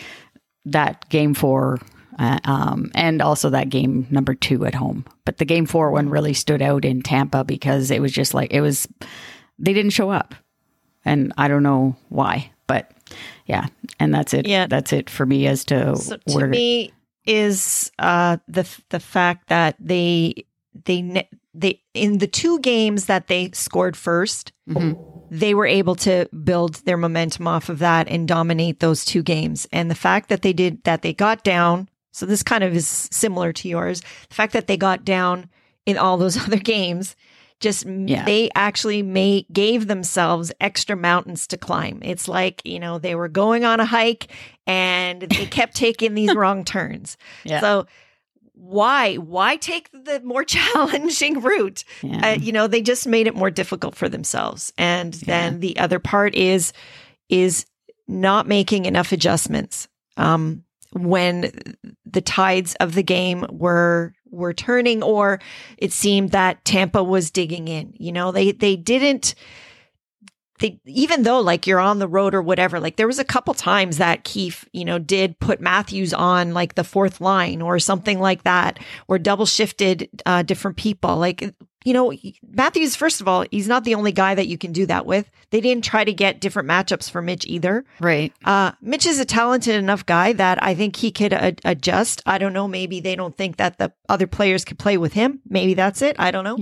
[0.65, 1.79] that game four,
[2.19, 5.05] uh, um, and also that game number two at home.
[5.23, 8.51] But the game four one really stood out in Tampa because it was just like,
[8.51, 8.87] it was,
[9.57, 10.35] they didn't show up
[11.05, 12.91] and I don't know why, but
[13.45, 13.67] yeah,
[14.01, 14.45] and that's it.
[14.45, 14.67] Yeah.
[14.67, 16.47] that's it for me as to So to where.
[16.47, 16.91] me
[17.27, 20.45] is uh, the the fact that they
[20.85, 24.97] they they in the two games that they scored 1st Mhm.
[25.29, 29.67] they were able to build their momentum off of that and dominate those two games.
[29.71, 32.87] And the fact that they did that they got down, so this kind of is
[33.11, 34.01] similar to yours.
[34.29, 35.49] The fact that they got down
[35.85, 37.15] in all those other games
[37.59, 38.23] just Yeah.
[38.25, 41.99] they actually made gave themselves extra mountains to climb.
[42.03, 44.27] It's like, you know, they were going on a hike
[44.65, 47.17] and they kept taking these wrong turns.
[47.43, 47.61] Yeah.
[47.61, 47.87] So
[48.53, 51.83] why why take the more challenging route?
[52.01, 52.31] yeah.
[52.31, 55.99] uh, you know they just made it more difficult for themselves and then the other
[55.99, 56.73] part is
[57.29, 57.65] is
[58.07, 61.51] not making enough adjustments um when
[62.05, 65.39] the tides of the game were were turning or
[65.77, 68.31] it seemed that Tampa was digging in you know?
[68.31, 69.35] They they didn't
[70.59, 73.53] they even though like you're on the road or whatever like there was a couple
[73.53, 78.19] times that Keefe you know did put Matthews on like the fourth line or something
[78.19, 81.17] like that or double shifted uh, different people.
[81.17, 81.53] Like
[81.87, 82.13] you know
[82.49, 85.29] Matthews first of all he's not the only guy that you can do that with
[85.51, 88.33] they didn't try to get different matchups for Mitch either right.
[88.43, 92.21] uh, Mitch is a talented enough guy that I think he could a- adjust.
[92.25, 92.67] I don't know.
[92.67, 95.39] Maybe they don't think that the other players could play with him.
[95.47, 96.17] Maybe that's it.
[96.19, 96.57] I don't know.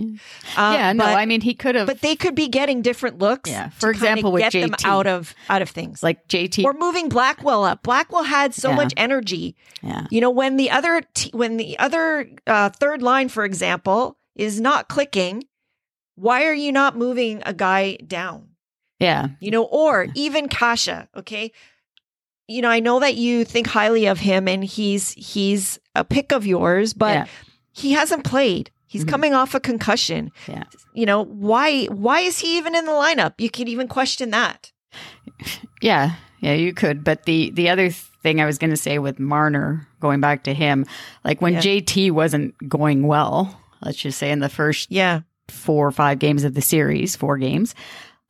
[0.55, 3.17] Uh, yeah, no, but, I mean he could have but they could be getting different
[3.19, 3.49] looks.
[3.49, 3.69] Yeah.
[3.69, 6.03] For example, with get them out of out of things.
[6.03, 6.63] like JT.
[6.63, 7.81] or moving Blackwell up.
[7.81, 8.75] Blackwell had so Yeah.
[8.75, 9.55] much energy.
[9.81, 14.17] yeah, You know, when the other t- when the other uh, third line, for example,
[14.35, 15.43] is not clicking,
[16.15, 18.49] why are you not moving a guy down?
[18.99, 21.51] yeah, you know, or even Kase, okay?
[22.47, 26.31] You know, I know that you think highly of him and he's he's a pick
[26.31, 27.25] of yours, but Yeah.
[27.73, 28.71] he hasn't played.
[28.87, 29.09] He's Mhm.
[29.09, 30.31] coming off a concussion.
[30.47, 30.63] Yeah.
[30.93, 33.33] You know, why why is he even in the lineup?
[33.37, 34.71] You could even question that.
[35.81, 36.53] yeah, yeah.
[36.53, 40.21] You could, but the the other thing I was going to say with Marner, going
[40.21, 40.85] back to him,
[41.23, 41.59] like when Yeah.
[41.61, 45.21] JT wasn't going well, let's just say in the first Yeah.
[45.47, 47.75] four or five games of the series, four games,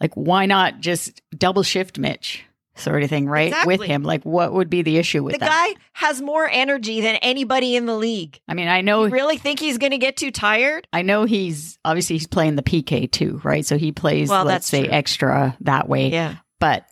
[0.01, 2.43] like why not just double shift Mitch?
[2.77, 3.53] Sort of thing, right?
[3.65, 5.47] With him, like what would be the issue with the that?
[5.75, 8.37] guy has more energy than anybody in the league.
[8.49, 10.85] I mean, I know You really think he's going to get too tired?
[10.91, 13.65] I know he's obviously he's playing the PK too, right?
[13.65, 14.91] So he plays, Well, let's say, true.
[14.91, 16.09] extra that way.
[16.09, 16.35] Yeah.
[16.59, 16.85] But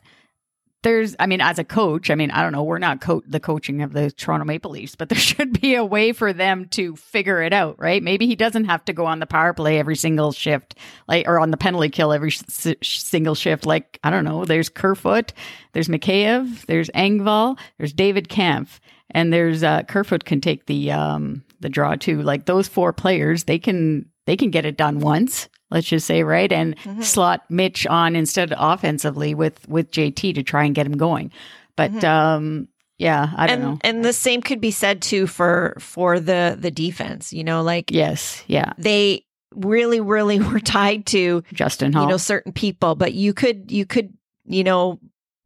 [0.83, 3.39] there's, I mean, as a coach, I mean, I don't know, we're not co- the
[3.39, 6.95] coaching of the Toronto Maple Leafs, but there should be a way for them to
[6.95, 8.03] figure it out, right?
[8.03, 10.75] Maybe he doesn't have to go on the power play every single shift,
[11.07, 13.65] like, or on the penalty kill every single shift.
[13.65, 15.33] Like, I don't know, there's Kerfoot,
[15.73, 21.43] there's Mikheyev, there's Engvall, there's David Kampf, and there's uh, Kerfoot can take the um
[21.59, 22.21] the draw too.
[22.21, 25.49] Like those four players, they can they can get it done once.
[25.73, 27.03] Let's just say right and Mhm.
[27.03, 31.31] slot Mitch on instead offensively with with JT to try and get him going.
[31.75, 32.03] But Mhm.
[32.03, 32.67] um
[32.99, 33.77] yeah, I don't and know.
[33.81, 37.91] and the same could be said too for for the the defense, you know, like
[37.91, 42.03] Yes, yeah, they really really were tied to Justin Holl.
[42.03, 44.13] you know certain people but you could you could
[44.45, 44.99] you know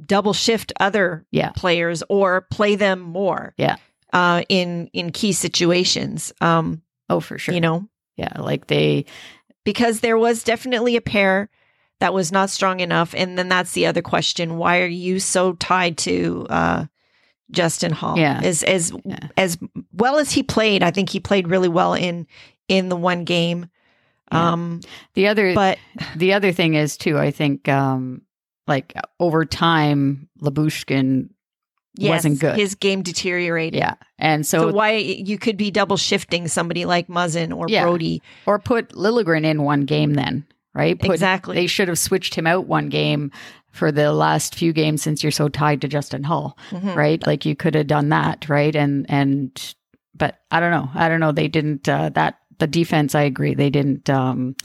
[0.06, 1.50] double shift other Yeah.
[1.52, 3.76] players or play them more Yeah.
[4.14, 7.54] uh in in key situations um oh, for sure.
[7.56, 9.06] you know yeah, like they
[9.68, 11.50] because there was definitely a pair
[12.00, 15.54] that was not strong enough and then that's the other question why are you so
[15.54, 16.86] tied to uh
[17.52, 18.40] Justin Holl Yeah.
[18.44, 19.28] as as Yeah.
[19.36, 19.58] as
[19.92, 22.28] well as he played I think he played really well in
[22.68, 23.70] in the one game
[24.32, 24.52] Yeah.
[24.54, 24.80] um
[25.16, 25.78] the other but
[26.16, 27.18] the other thing is too.
[27.18, 28.22] I think um
[28.68, 31.30] like over time, Lyubushkin
[31.98, 32.56] yes, wasn't good.
[32.58, 37.08] his game deteriorated yeah, and So, so, why you could be double shifting somebody like
[37.08, 37.84] Muzzin or Yeah.
[37.84, 38.22] Brodie?
[38.46, 41.00] or put Liljegren in one game then, right?
[41.00, 41.56] Put, Exactly.
[41.56, 43.32] They should have switched him out one game
[43.72, 46.96] for the last few games since you're so tied to Justin Holl, Mhm.
[46.96, 47.26] right?
[47.28, 48.76] Like you could have done that, right?
[48.76, 49.76] And and
[50.16, 50.90] but I don't know.
[50.96, 51.32] I don't know.
[51.32, 53.14] They didn't uh, that the defense.
[53.14, 53.54] I agree.
[53.54, 54.10] They didn't.
[54.10, 54.56] um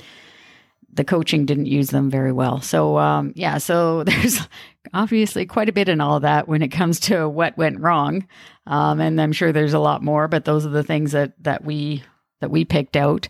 [0.94, 2.60] the coaching didn't use them very well.
[2.60, 4.40] So um yeah, so there's
[4.92, 8.26] obviously quite a bit in all that when it comes to what went wrong.
[8.66, 11.64] Um and I'm sure there's a lot more, but those are the things that that
[11.64, 12.02] we
[12.40, 13.28] that we picked out.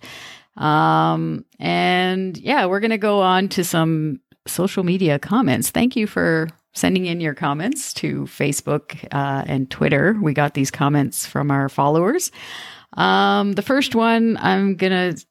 [0.56, 5.70] Um, and yeah, we're going to go on to some social media comments.
[5.70, 10.16] Thank you for sending in your comments to Facebook uh, and Twitter.
[10.20, 12.30] We got these comments from our followers.
[12.94, 15.24] Um, the first one I'm going to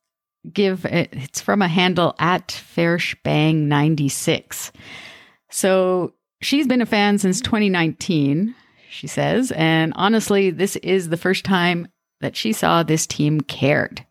[0.52, 4.72] give it's from a handle at fairshbang96.
[5.52, 8.56] So she's been a fan since 2019,
[8.90, 9.52] she says.
[9.52, 11.88] And honestly, this is the first time
[12.22, 14.06] that she saw this team cared.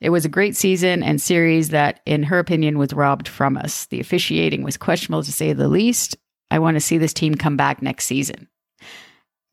[0.00, 3.86] It was a great season and series that, in her opinion, was robbed from us.
[3.86, 6.16] The officiating was questionable to say the least.
[6.50, 8.48] I want to see this team come back next season.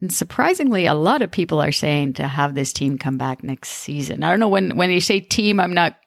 [0.01, 3.69] And surprisingly, a lot of people are saying to have this team come back next
[3.69, 4.23] season.
[4.23, 5.97] I don't know when when you say team, I'm not.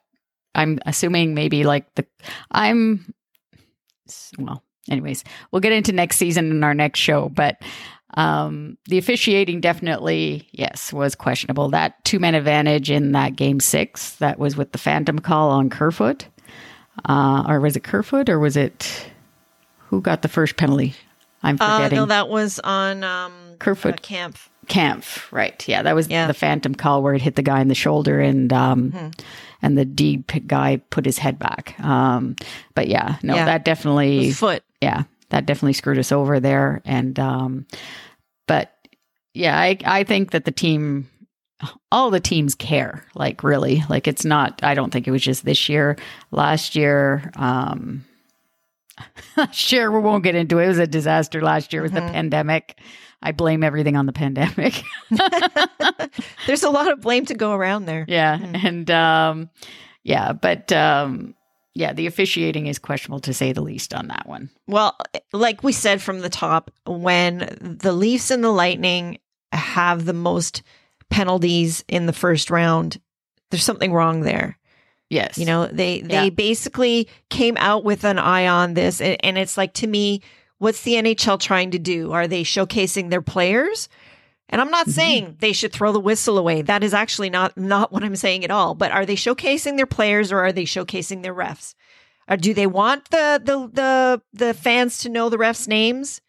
[0.55, 2.05] I'm assuming maybe like the.
[2.51, 3.13] I'm.
[4.37, 7.61] Well, anyways, we'll get into next season in our next show, but
[8.15, 11.69] um, the officiating definitely, yes, was questionable.
[11.69, 15.69] That two man advantage in that game six, that was with the phantom call on
[15.69, 16.27] Kerfoot.
[17.09, 19.07] Uh, or was it Kerfoot or was it
[19.87, 20.93] who got the first penalty?
[21.41, 21.97] I'm forgetting.
[21.97, 24.49] Uh, no, that was on um, Kerfoot uh, Kampf.
[24.67, 25.67] Kampf, right?
[25.67, 26.27] Yeah, that was Yeah.
[26.27, 29.07] the phantom call where it hit the guy in the shoulder, and um, Hmm.
[29.61, 31.75] and the D p- guy put his head back.
[31.83, 32.35] Um,
[32.75, 33.45] but yeah, no, Yeah.
[33.45, 34.63] that definitely, Foot.
[34.83, 36.81] Yeah, that definitely screwed us over there.
[36.85, 37.65] And um,
[38.47, 38.71] but
[39.33, 41.09] yeah, I I think that the team,
[41.91, 43.05] all the teams care.
[43.15, 44.59] Like really, like it's not.
[44.63, 45.95] I don't think it was just this year.
[46.31, 48.03] Last year, um,
[49.51, 50.65] sure, we won't get into it.
[50.65, 52.11] It was a disaster last year with the Mhm.
[52.11, 52.77] pandemic.
[53.25, 54.83] I blame everything on the pandemic.
[56.45, 58.05] There's a lot of blame to go around there.
[58.07, 58.37] yeah.
[58.37, 58.63] Mhm.
[58.65, 59.49] And um
[60.03, 61.33] yeah, but um
[61.75, 64.49] yeah, the officiating is questionable to say the least on that one.
[64.67, 64.95] Well,
[65.31, 69.17] like we said from the top, when the Leafs and the Lightning
[69.51, 70.61] have the most
[71.09, 72.99] penalties in the first round,
[73.51, 74.57] there's something wrong there.
[75.09, 75.37] Yes.
[75.37, 76.29] You know, they they Yeah.
[76.29, 80.21] basically came out with an eye on this, and, and it's like to me,
[80.57, 82.11] what's the NHL trying to do?
[82.13, 83.89] Are they showcasing their players?
[84.49, 84.91] And I'm not Mhm.
[84.91, 86.61] saying they should throw the whistle away.
[86.61, 88.75] That is actually not not what I'm saying at all.
[88.75, 91.73] But are they showcasing their players or are they showcasing their refs?
[92.29, 96.21] Or do they want the the the the fans to know the refs' names?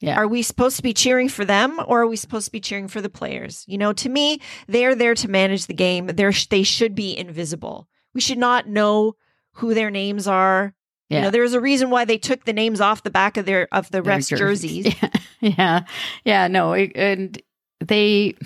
[0.00, 0.16] Yeah.
[0.16, 2.88] Are we supposed to be cheering for them or are we supposed to be cheering
[2.88, 3.64] for the players?
[3.68, 6.06] You know, to me, they're there to manage the game.
[6.08, 7.88] They're they should be invisible.
[8.14, 9.14] We should not know
[9.56, 10.74] who their names are.
[11.08, 11.22] You Yeah.
[11.24, 13.90] know, there's a reason why they took the names off the back of their of
[13.90, 14.86] the Their refs' jerseys.
[14.86, 15.08] Yeah.
[15.40, 15.80] yeah.
[16.24, 17.40] Yeah, no, it- and
[17.88, 18.36] they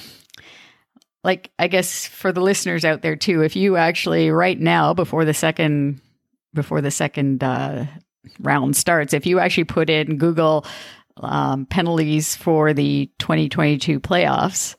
[1.24, 5.24] like I guess for the listeners out there too, if you actually right now before
[5.24, 6.00] the second
[6.54, 7.86] before the second uh
[8.40, 10.64] round starts, if you actually put in Google
[11.18, 14.76] um, penalties for the 2022 playoffs,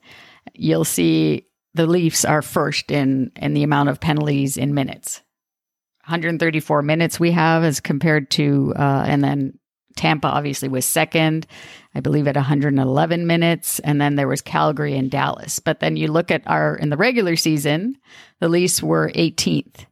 [0.53, 5.21] you'll see the Leafs are first in in the amount of penalties in minutes.
[6.05, 9.59] 134 minutes we have as compared to, uh, and then
[9.97, 11.45] Tampa obviously was second,
[11.93, 15.59] I believe at 111 minutes, and then there was Calgary and Dallas.
[15.59, 17.97] But then you look at our in the regular season,
[18.39, 19.85] the Leafs were 18th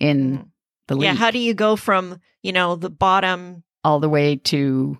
[0.00, 0.46] in Mhm.
[0.88, 4.36] the league, Yeah, how do you go from, you know, the bottom all the way
[4.36, 4.98] to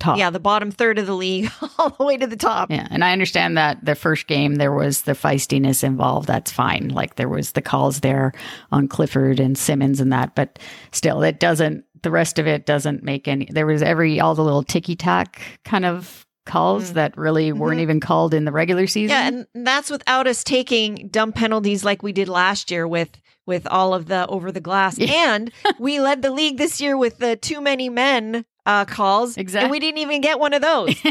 [0.00, 0.18] top.
[0.18, 2.70] yeah, the bottom third of the league all the way to the top?
[2.70, 6.26] Yeah, and I understand that the first game there was the feistiness involved.
[6.26, 6.88] That's fine.
[6.88, 8.32] Like there was the calls there
[8.72, 10.58] on Clifford and Simmonds and that, but
[10.90, 11.84] still, it doesn't.
[12.04, 13.48] The rest of it doesn't make any.
[13.50, 16.94] There was every all the little ticky tack kind of calls Mm.
[16.94, 17.82] that really weren't Mhm.
[17.82, 19.16] even called in the regular season.
[19.16, 23.08] Yeah, and that's without us taking dumb penalties like we did last year with
[23.46, 24.98] with all of the over the glass.
[24.98, 25.34] Yeah.
[25.34, 29.36] And we led the league this year with the too many men uh, calls.
[29.36, 29.64] Exactly.
[29.64, 30.94] And we didn't even get one of those.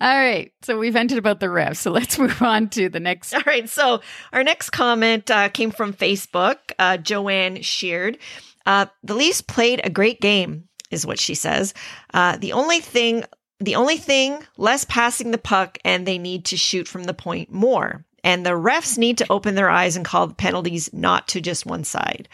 [0.00, 1.76] all right, so we vented about the refs.
[1.78, 3.34] So let's move on to the next.
[3.34, 3.68] All right.
[3.68, 4.00] So
[4.32, 6.58] our next comment uh, came from Facebook.
[6.78, 8.18] Uh, Joanne Sheared.
[8.68, 11.72] Uh, the Leafs played a great game, is what she says.
[12.12, 13.24] Uh, the only thing,
[13.60, 17.50] the only thing, less passing the puck, and they need to shoot from the point
[17.50, 18.04] more.
[18.22, 21.64] And the refs need to open their eyes and call the penalties not to just
[21.64, 22.28] one side.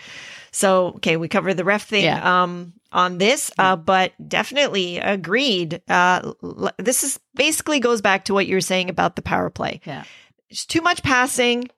[0.50, 2.42] So, okay, we covered the ref thing Yeah.
[2.42, 5.82] um, on this, uh, but definitely agreed.
[5.88, 6.32] Uh,
[6.78, 10.04] this is basically goes back to what you were saying about the power play Yeah,
[10.48, 11.68] it's too much passing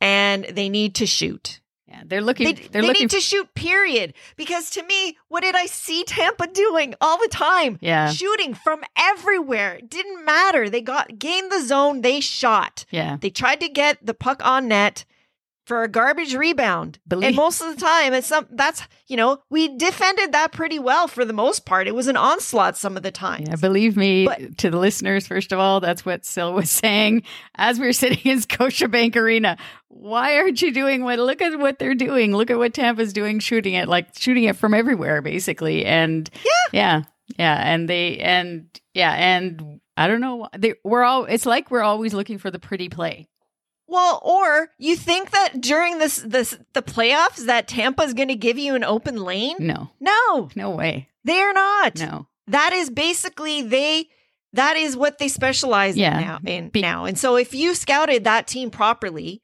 [0.00, 1.60] and they need to shoot.
[1.88, 2.46] Yeah, they're looking.
[2.46, 3.02] They, They, are they looking.
[3.04, 4.12] need to shoot, period.
[4.36, 7.78] Because to me, what did I see Tampa doing all the time?
[7.80, 9.76] yeah, Shooting from everywhere.
[9.76, 10.68] It didn't matter.
[10.68, 12.84] They got gained the zone, they shot.
[12.90, 15.04] yeah, They tried to get the puck on net.
[15.68, 16.98] For a garbage rebound.
[17.06, 20.78] Believe- and most of the time, it's some that's you know we defended that pretty
[20.78, 21.86] well for the most part.
[21.86, 23.44] It was an onslaught some of the time.
[23.46, 27.22] Yeah, believe me, But- to the listeners, first of all, that's what Sil was saying
[27.54, 29.56] as we were sitting in Scotiabank Arena.
[29.88, 31.18] Why aren't you doing what?
[31.18, 32.34] Look at what they're doing.
[32.34, 35.84] Look at what Tampa's doing, shooting it, like shooting it from everywhere, basically.
[35.84, 37.02] And yeah, yeah,
[37.38, 37.72] yeah.
[37.74, 40.48] And they, and yeah, and I don't know.
[40.56, 43.26] They, we're all, it's like we're always looking for the pretty play.
[43.88, 48.58] Well, or you think that during this this the playoffs that Tampa's going to give
[48.58, 49.56] you an open lane?
[49.58, 51.08] No, No, no way.
[51.24, 51.98] they are not.
[51.98, 52.26] No.
[52.46, 54.08] That is basically they
[54.52, 56.18] that is what they specialize Yeah.
[56.18, 57.04] in now in Be- now.
[57.06, 59.42] And so if you scouted that team properly,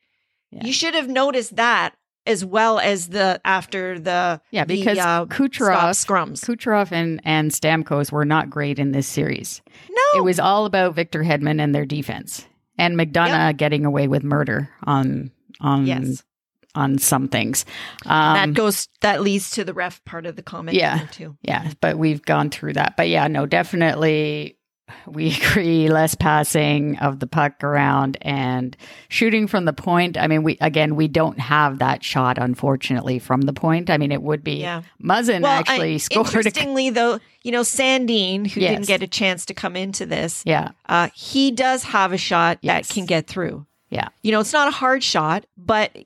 [0.51, 0.65] Yeah.
[0.67, 1.95] you should have noticed that
[2.27, 6.41] as well as the after the Yeah, the, because uh, Kucherov, scrums.
[6.45, 9.61] Kucherov and, and Stamkos were not great in this series.
[9.91, 12.47] no, It was all about Victor Hedman and their defense,
[12.79, 16.23] and McDonagh getting away with murder on on yes.
[16.75, 17.65] on some things.
[18.07, 21.07] Um, that goes that leads to the ref part of the comment Yeah.
[21.13, 21.37] too.
[21.43, 22.97] yeah, but we've gone through that.
[22.97, 24.57] But yeah, no, definitely.
[25.07, 28.77] We agree less passing of the puck around and
[29.09, 30.19] shooting from the point.
[30.19, 33.89] I mean, we again we don't have that shot unfortunately from the point.
[33.91, 34.83] I mean, it would be Yeah.
[35.03, 36.27] Muzzin Well, actually I, scored.
[36.27, 38.73] A, interestingly though, you know, Sandin, who Yes.
[38.73, 42.59] didn't get a chance to come into this, yeah, uh, he does have a shot
[42.61, 42.89] Yes.
[42.89, 43.67] that can get through.
[43.91, 45.97] yeah, you know, it's not a hard shot, but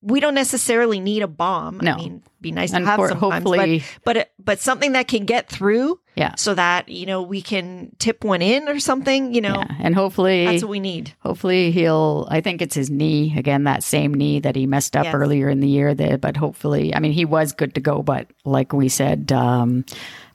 [0.00, 1.78] we don't necessarily need a bomb.
[1.78, 1.92] No.
[1.92, 4.92] I mean, it'd be nice and to have for, sometimes, hopefully, but but but something
[4.92, 8.78] that can get through, yeah, so that you know we can tip one in or
[8.80, 9.34] something.
[9.34, 11.14] You know, yeah, and hopefully that's what we need.
[11.20, 12.26] Hopefully he'll.
[12.30, 13.64] I think it's his knee again.
[13.64, 15.14] That same knee that he messed up Yes.
[15.14, 15.94] earlier in the year.
[15.94, 18.02] That, but hopefully, I mean, he was good to go.
[18.02, 19.84] But like we said um,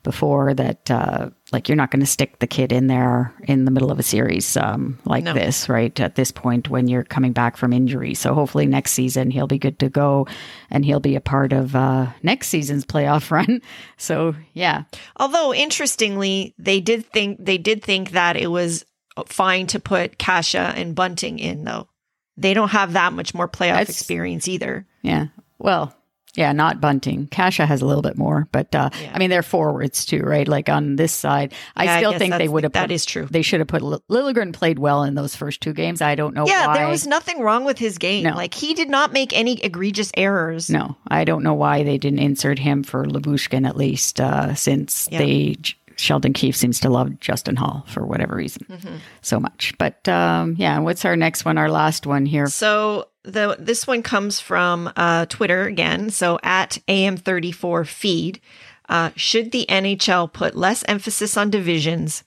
[0.04, 3.72] before, that uh, like you're not going to stick the kid in there in the
[3.72, 5.34] middle of a series um, like No.
[5.34, 5.98] this, right?
[6.00, 9.58] At this point, when you're coming back from injury, so hopefully next season he'll be
[9.58, 10.28] good to go,
[10.70, 13.62] and he'll be a part of uh, next season's playoff run.
[13.98, 14.84] So yeah,
[15.16, 18.84] Although interestingly, they did think they did think that it was
[19.26, 21.88] fine to put Kase and Bunting in though.
[22.36, 24.86] They don't have that much more playoff That's- experience either.
[25.02, 25.28] Yeah.
[25.60, 25.96] Well,
[26.38, 27.28] yeah, not bunting.
[27.28, 29.12] Kase has a little bit more, but uh, Yeah.
[29.14, 30.48] I mean they're forwards too, right?
[30.48, 32.72] Like on this side, I Yeah, still guess think they would have.
[32.74, 33.28] That put, is true.
[33.30, 36.02] They should have put Lill- Liljegren played well in those first two games.
[36.02, 36.78] I don't know Yeah, why.
[36.78, 38.24] there was nothing wrong with his game.
[38.24, 38.36] No.
[38.36, 40.70] Like he did not make any egregious errors.
[40.70, 45.10] no, I don't know why they didn't insert him for Lyubushkin at least, uh, since
[45.12, 45.18] Yeah.
[45.20, 45.56] they
[46.00, 48.96] Sheldon Keefe seems to love Justin Holl for whatever reason Mm-hmm.
[49.24, 49.74] so much.
[49.80, 51.58] But um, yeah, what's our next one?
[51.58, 52.46] Our last one here.
[52.46, 56.10] So the this one comes from uh, Twitter again.
[56.10, 58.42] So at AM34 feed.
[58.90, 62.24] Uh, should the NHL put less emphasis on divisions?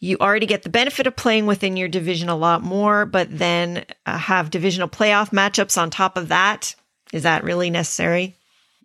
[0.00, 3.84] You already get the benefit of playing within your division a lot more, but then
[4.06, 6.76] uh, have divisional playoff matchups on top of that.
[7.12, 8.36] Is that really necessary?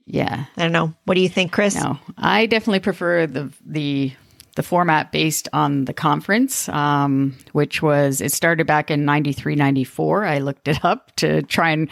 [0.06, 0.93] Yeah, I don't know.
[1.06, 1.76] What do you think, Chris?
[1.76, 4.12] No, I definitely prefer the the
[4.56, 10.26] the format based on the conference, um, which was it started back in 93, 94.
[10.26, 11.89] I looked it up to try and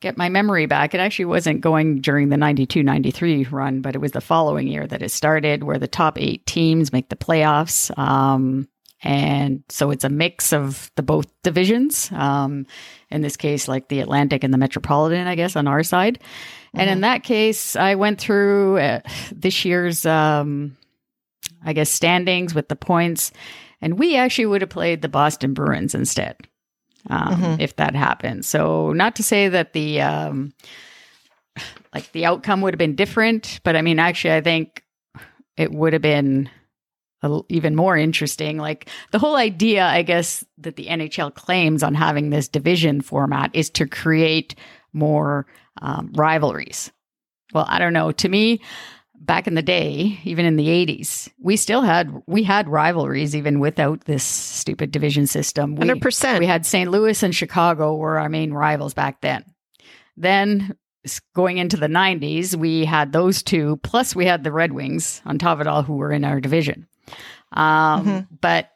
[0.00, 0.94] get my memory back.
[0.94, 4.86] It actually wasn't going during the 92, 93 run, but it was the following year
[4.86, 7.96] that it started, where the top eight teams make the playoffs.
[7.98, 8.68] Um,
[9.02, 12.10] and so it's a mix of the both divisions.
[12.12, 12.66] Um,
[13.10, 16.18] in this case, like the Atlantic and the Metropolitan, I guess, on our side.
[16.74, 19.00] And in that case, I went through uh,
[19.32, 20.76] this year's, um,
[21.66, 23.32] I guess, standings with the points,
[23.82, 26.36] and we actually would have played the Boston Bruins instead
[27.10, 27.60] um, Mhm.
[27.60, 28.44] if that happened.
[28.46, 30.52] So, not to say that the um,
[31.94, 34.82] like the outcome would have been different, but I mean, actually, I think
[35.56, 36.50] it would have been
[37.22, 38.58] a l- even more interesting.
[38.58, 43.50] Like the whole idea, I guess, that the NHL claims on having this division format
[43.54, 44.54] is to create
[44.92, 45.46] more
[45.80, 46.90] um, rivalries.
[47.54, 48.12] Well, I don't know.
[48.12, 48.60] To me,
[49.26, 53.58] back in the day, even in the 80s, we still had we had rivalries even
[53.60, 55.74] without this stupid division system.
[55.76, 56.38] We, 100%.
[56.38, 56.90] we had St.
[56.90, 59.44] Louis and Chicago were our main rivals back then.
[60.16, 60.76] Then
[61.34, 65.38] going into the 90s, we had those two, plus we had the Red Wings on
[65.38, 66.86] top of it all who were in our division.
[67.52, 68.26] Um, Mhm.
[68.40, 68.70] But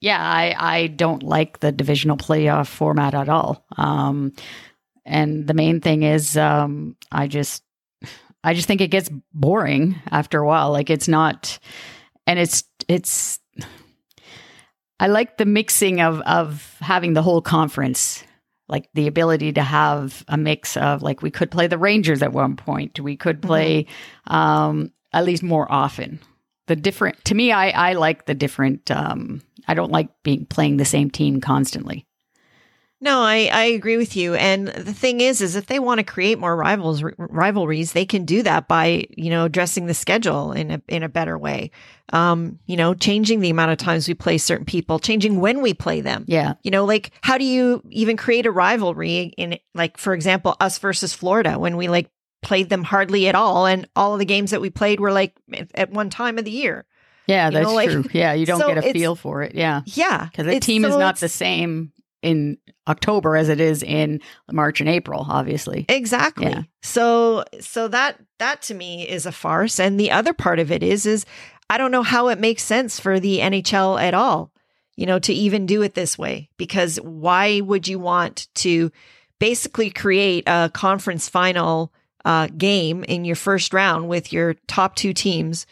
[0.00, 3.64] yeah, I, I don't like the divisional playoff format at all.
[3.76, 4.32] Um,
[5.04, 7.64] and the main thing is, um, I just,
[8.48, 10.72] I just think it gets boring after a while.
[10.72, 11.58] Like it's not,
[12.26, 13.38] and it's, it's,
[14.98, 18.24] I like the mixing of, of having the whole conference,
[18.68, 22.32] like the ability to have a mix of, like, we could play the Rangers at
[22.32, 22.98] one point.
[22.98, 23.86] We could play,
[24.26, 26.18] um, at least more often.
[26.68, 30.78] The different, to me, I, I like the different, um, I don't like being playing
[30.78, 32.06] the same team constantly.
[33.00, 34.34] No, I, I agree with you.
[34.34, 38.24] And the thing is, is if they want to create more rivals rivalries, they can
[38.24, 41.70] do that by you know addressing the schedule in a in a better way.
[42.12, 45.74] Um, you know, changing the amount of times we play certain people, changing when we
[45.74, 46.24] play them.
[46.26, 46.54] Yeah.
[46.62, 50.78] You know, like how do you even create a rivalry in like for example, us
[50.78, 52.10] versus Florida when we like
[52.42, 55.34] played them hardly at all, and all of the games that we played were like
[55.74, 56.84] at one time of the year.
[57.28, 58.04] Yeah, You that's know, like- true.
[58.12, 59.54] Yeah, you don't so get a feel for it.
[59.54, 59.82] Yeah.
[59.84, 61.92] Yeah, Because the team is not the same
[62.28, 64.20] in October as it is in
[64.50, 65.84] March and April, obviously.
[65.88, 66.46] Exactly.
[66.46, 66.62] Yeah.
[66.82, 70.82] So so that that to me is a farce and the other part of it
[70.82, 71.24] is is
[71.70, 74.52] I don't know how it makes sense for the NHL at all.
[74.96, 78.90] You know, to even do it this way because why would you want to
[79.38, 81.92] basically create a conference final
[82.24, 85.66] uh, game in your first round with your top two teams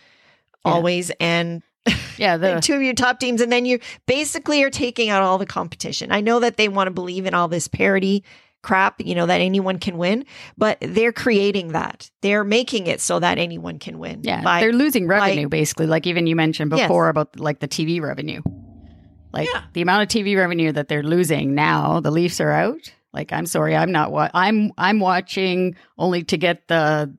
[0.64, 0.72] Yeah.
[0.72, 1.62] always and
[2.18, 5.37] Yeah, the two of your top teams, and then you basically are taking out all
[5.37, 6.11] the competition.
[6.12, 8.24] I know that they want to believe in all this parity
[8.62, 10.24] crap, you know, that anyone can win,
[10.57, 12.11] but they're creating that.
[12.22, 14.20] They're making it so that anyone can win.
[14.24, 15.87] yeah, by- they're losing revenue basically.
[15.87, 16.87] Like even you mentioned Yes.
[16.89, 18.41] before about like the TV revenue.
[19.32, 19.62] Like Yeah.
[19.74, 22.93] the amount of TV revenue that they're losing now, the Leafs are out.
[23.12, 27.12] Like I'm sorry, I'm not what I'm I'm watching only to get the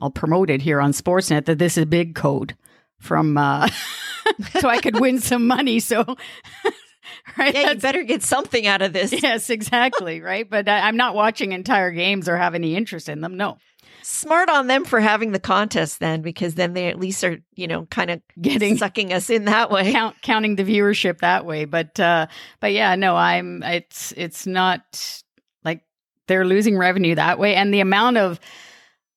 [0.00, 2.54] I'll promote it here on Sportsnet that this is big code
[3.02, 3.68] from uh
[4.60, 5.80] so I could win some money.
[5.80, 6.04] So
[7.36, 9.12] right yeah, you better get something out of this.
[9.12, 10.20] Yes, exactly.
[10.20, 10.48] Right.
[10.48, 13.36] But I, I'm not watching entire games or have any interest in them.
[13.36, 13.58] No.
[14.04, 17.68] Smart on them for having the contest then, because then they at least are, you
[17.68, 19.92] know, kind of Getting sucking us in that way.
[19.92, 21.64] count counting the viewership that way.
[21.66, 22.26] But uh
[22.60, 25.22] but yeah, no, I'm it's it's not
[25.64, 25.82] like
[26.26, 27.54] they're losing revenue that way.
[27.54, 28.40] And the amount of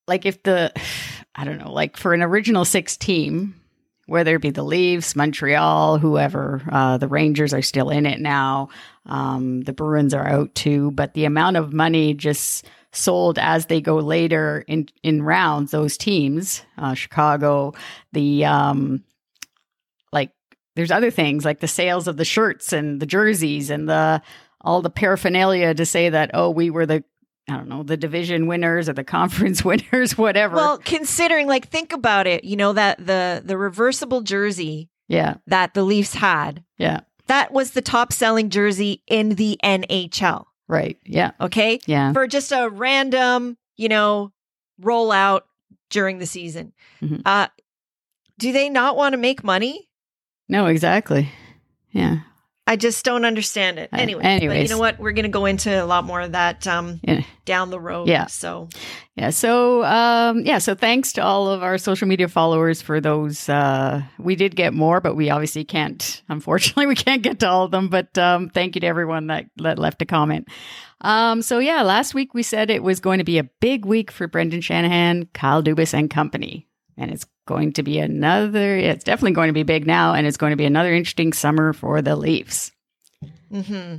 [0.08, 0.72] like if the
[1.38, 3.56] I don't know, like for an original six team,
[4.06, 8.70] whether it be the Leafs, Montreal, whoever, uh, the Rangers are still in it now.
[9.06, 13.82] Um, the Bruins are out too, but the amount of money just sold as they
[13.82, 17.74] go later in in rounds, those teams, uh, Chicago,
[18.14, 19.03] the um,
[20.12, 20.32] like
[20.76, 24.22] there's other things like the sales of the shirts and the jerseys and the
[24.62, 27.03] all the paraphernalia to say that oh we were the
[27.50, 30.56] I don't know the division winners or the conference winners whatever.
[30.56, 35.74] Well, considering like think about it, you know, that the the reversible jersey yeah, that
[35.76, 40.46] the Leafs had, yeah, that was the top selling jersey in the NHL.
[40.68, 41.80] right, yeah, Okay.
[41.86, 42.12] yeah.
[42.14, 44.32] For just a random, you know,
[44.82, 45.41] rollout
[45.91, 46.74] during the season.
[47.04, 47.22] Mhm.
[47.24, 47.48] Uh,
[48.39, 49.88] do they not want to make money?
[50.50, 51.30] No, exactly.
[51.91, 52.22] Yeah,
[52.68, 53.89] I just don't understand it.
[53.93, 54.97] Anyway, but you know what?
[54.99, 57.22] We're going to go into a lot more of that um, Yeah.
[57.45, 58.07] down the road.
[58.07, 58.26] Yeah.
[58.26, 58.70] So
[59.16, 59.30] yeah.
[59.30, 60.57] So, um, yeah.
[60.57, 63.47] So, thanks to all of our social media followers for those.
[63.47, 66.24] Uh, we did get more, but we obviously can't.
[66.28, 67.88] Unfortunately, we can't get to all of them.
[67.88, 70.47] But um, thank you to everyone that, that left a comment.
[71.01, 74.09] Um, so yeah, last week we said it was going to be a big week
[74.09, 78.78] for Brendan Shanahan, Kyle Dubas, and company, and it's going to be another.
[78.78, 81.74] It's definitely going to be big now, and it's going to be another interesting summer
[81.74, 82.72] for the Leafs.
[83.52, 83.98] hmm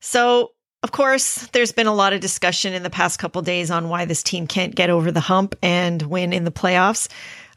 [0.00, 0.52] So,
[0.82, 4.06] of course, there's been a lot of discussion in the past couple days on why
[4.06, 7.08] this team can't get over the hump and win in the playoffs.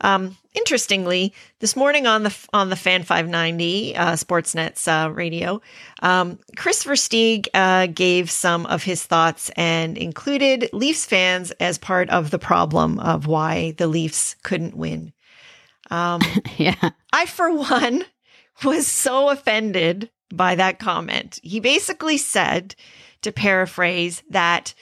[0.02, 5.62] Um, interestingly, this morning on the on the Fan 590 uh, Sportsnet's uh, radio,
[6.02, 12.10] um, Chris Versteeg uh, gave some of his thoughts and included Leafs fans as part
[12.10, 15.14] of the problem of why the Leafs couldn't win.
[15.92, 16.22] Um,
[16.58, 18.06] yeah, I, for one,
[18.64, 21.40] was so offended by that comment.
[21.44, 22.76] He basically said,
[23.22, 24.74] to paraphrase, that,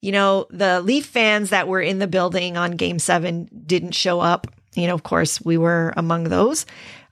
[0.00, 4.20] you know, the Leaf fans that were in the building on game seven didn't show
[4.20, 4.46] up.
[4.74, 6.66] You know, of course, we were among those.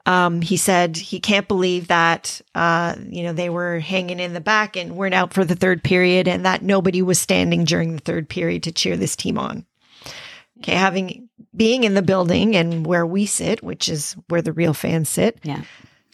[0.06, 4.40] Um, he said he can't believe that, uh, you know, they were hanging in the
[4.40, 8.00] back and weren't out for the third period and that nobody was standing during the
[8.00, 9.66] third period to cheer this team on.
[10.58, 14.74] Okay, having being in the building and where we sit, which is where the real
[14.74, 15.62] fans sit, yeah.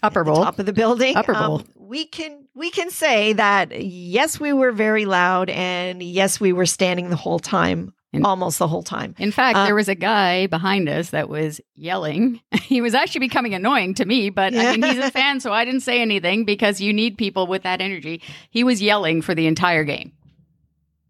[0.03, 0.44] Upper bowl.
[0.44, 1.62] top of the building, Upper um, bowl.
[1.76, 6.66] we can we can say that yes, we were very loud, and yes, we were
[6.66, 9.14] standing the whole time, And- almost the whole time.
[9.18, 12.40] In fact, Uh, there was a guy behind us that was yelling.
[12.62, 15.64] He was actually becoming annoying to me, but I mean, he's a fan, so I
[15.64, 18.20] didn't say anything because you need people with that energy.
[18.50, 20.12] He was yelling for the entire game.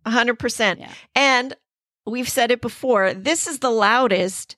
[0.05, 0.81] A hundred percent.
[0.81, 0.91] Yeah.
[1.15, 1.57] And
[2.07, 3.15] we've said it before.
[3.15, 4.55] This is the loudest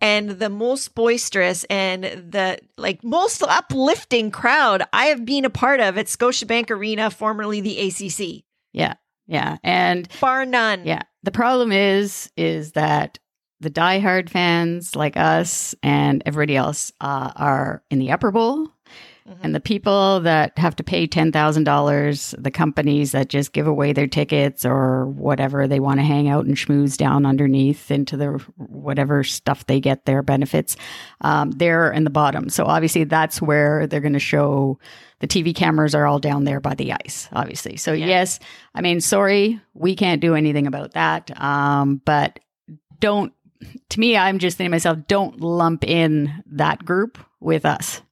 [0.00, 5.78] and the most boisterous and the like most uplifting crowd I have been a part
[5.80, 8.94] of at Scotiabank Arena, formerly the ACC, Yeah.
[9.26, 9.58] Yeah.
[9.62, 10.84] And bar none.
[10.86, 13.18] yeah, the problem is, is that
[13.60, 18.68] the diehard fans like us and everybody else uh, are in the upper bowl.
[19.42, 24.08] And the people that have to pay $10,000, the companies that just give away their
[24.08, 29.22] tickets or whatever, they want to hang out and schmooze down underneath into the whatever
[29.22, 30.76] stuff they get their benefits,
[31.20, 32.48] um, they're in the bottom.
[32.48, 34.80] So obviously that's where they're going to show
[35.20, 37.76] the TV cameras are all down there by the ice, obviously.
[37.76, 38.06] So Yeah.
[38.06, 38.38] yes,
[38.74, 41.30] I mean, sorry, we can't do anything about that.
[41.40, 42.40] Um, but
[42.98, 43.32] don't,
[43.90, 48.02] to me, I'm just thinking to myself, don't lump in that group with us.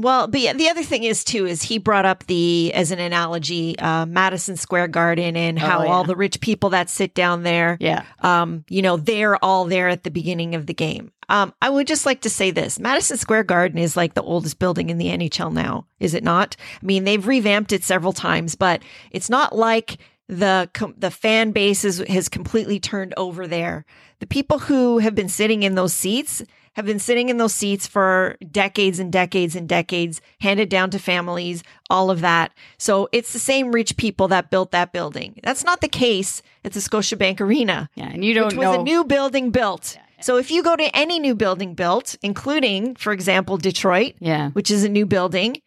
[0.00, 3.78] Well, but the other thing is too is he brought up the as an analogy
[3.78, 5.90] uh, Madison Square Garden and how Oh, yeah.
[5.90, 8.04] all the rich people that sit down there, Yeah.
[8.20, 11.10] um, you know, they're all there at the beginning of the game.
[11.28, 14.58] Um, I would just like to say this: Madison Square Garden is like the oldest
[14.58, 16.56] building in the NHL now, is it not?
[16.82, 21.50] I mean, they've revamped it several times, but it's not like the com- the fan
[21.50, 23.84] base is, has completely turned over there.
[24.20, 26.42] The people who have been sitting in those seats
[26.78, 30.98] have been sitting in those seats for decades and decades and decades, handed down to
[31.00, 32.52] families, all of that.
[32.78, 35.40] So it's the same rich people that built that building.
[35.42, 38.10] That's not the case at the Scotiabank Arena Yeah.
[38.10, 38.80] And you don't which was know.
[38.80, 39.98] a new building built.
[40.20, 44.50] So if you go to any new building built, including, for example, Detroit, yeah.
[44.50, 45.60] which is a new building,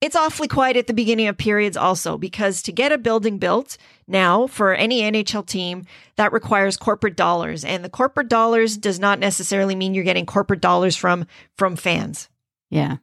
[0.00, 3.76] it's awfully quiet at the beginning of periods also because to get a building built
[4.06, 5.86] now for any NHL team,
[6.16, 7.64] that requires corporate dollars.
[7.64, 11.26] And the corporate dollars does not necessarily mean you're getting corporate dollars from
[11.56, 12.28] from fans.
[12.70, 12.98] Yeah.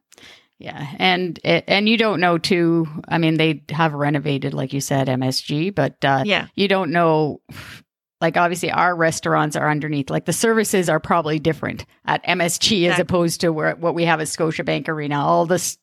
[0.57, 0.87] Yeah.
[0.99, 2.87] And, and you don't know too.
[3.09, 6.47] I mean, they have renovated, like you said, MSG, but, uh, Yeah.
[6.55, 7.41] you don't know
[8.21, 12.97] like obviously our restaurants are underneath like the services are probably different at msg as
[12.97, 15.77] opposed to where, what we have at scotiabank arena all this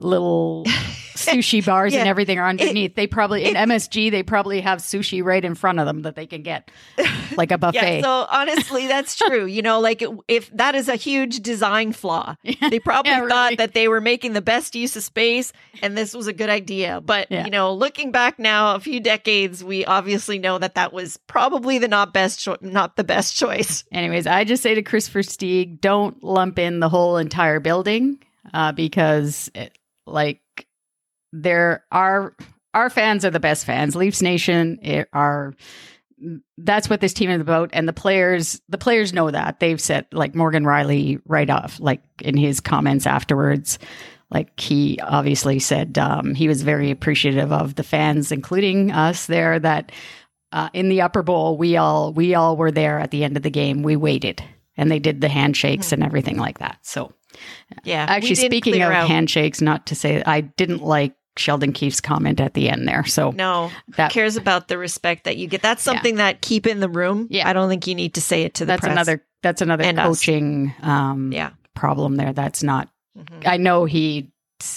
[0.00, 0.64] little
[1.14, 5.44] sushi bars and everything are underneath they probably in msg they probably have sushi right
[5.44, 6.68] in front of them that they can get
[7.36, 9.46] like a buffet Yeah, so honestly, that's true.
[9.46, 12.36] You know, like if that is a huge design flaw,
[12.70, 13.56] they probably Yeah, thought really.
[13.56, 17.00] that they were making the best use of space and this was a good idea.
[17.00, 17.44] But, Yeah.
[17.44, 21.78] you know, looking back now a few decades, we obviously know that that was probably
[21.78, 23.84] the not best cho- not the best choice.
[23.92, 28.18] Anyways, I just say to Christopher Stieg, don't lump in the whole entire building
[28.52, 29.76] uh, because, it,
[30.06, 30.40] like,
[31.32, 32.34] there are
[32.74, 33.96] our fans are the best fans.
[33.96, 35.54] Leafs Nation it are.
[36.56, 38.60] That's what this team is about, and the players.
[38.68, 39.60] The players know that.
[39.60, 43.78] They've said, like Morgan Rielly, right off, like in his comments afterwards.
[44.30, 49.58] Like he obviously said, um, he was very appreciative of the fans, including us there.
[49.58, 49.92] That
[50.50, 53.42] uh, in the upper bowl, we all we all were there at the end of
[53.42, 53.82] the game.
[53.82, 54.42] We waited,
[54.76, 56.78] and they did the handshakes and everything like that.
[56.82, 57.12] So,
[57.84, 58.06] Yeah.
[58.08, 62.54] actually, speaking of out- handshakes, not to say I didn't like Sheldon Keefe's comment at
[62.54, 63.04] the end there.
[63.04, 65.62] So No, that cares about the respect that you get.
[65.62, 67.26] That's something that keep in the room.
[67.30, 67.48] Yeah.
[67.48, 68.92] I don't think you need to say it to the that's press.
[68.92, 71.50] another that's another and coaching um, Yeah.
[71.74, 72.32] problem there.
[72.32, 72.88] That's not.
[73.18, 73.46] Mhm.
[73.46, 74.30] I know he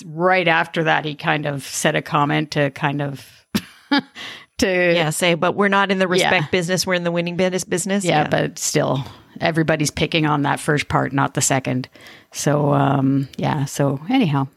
[0.06, 3.46] right after that he kind of said a comment to kind of
[3.92, 6.12] to Yeah, say, but we're not in the Yeah.
[6.32, 6.86] respect business.
[6.88, 8.04] We're in the winning business business.
[8.04, 9.06] yeah, but still
[9.42, 11.90] everybody's picking on that first part, not the second.
[12.32, 14.48] So um yeah, so anyhow.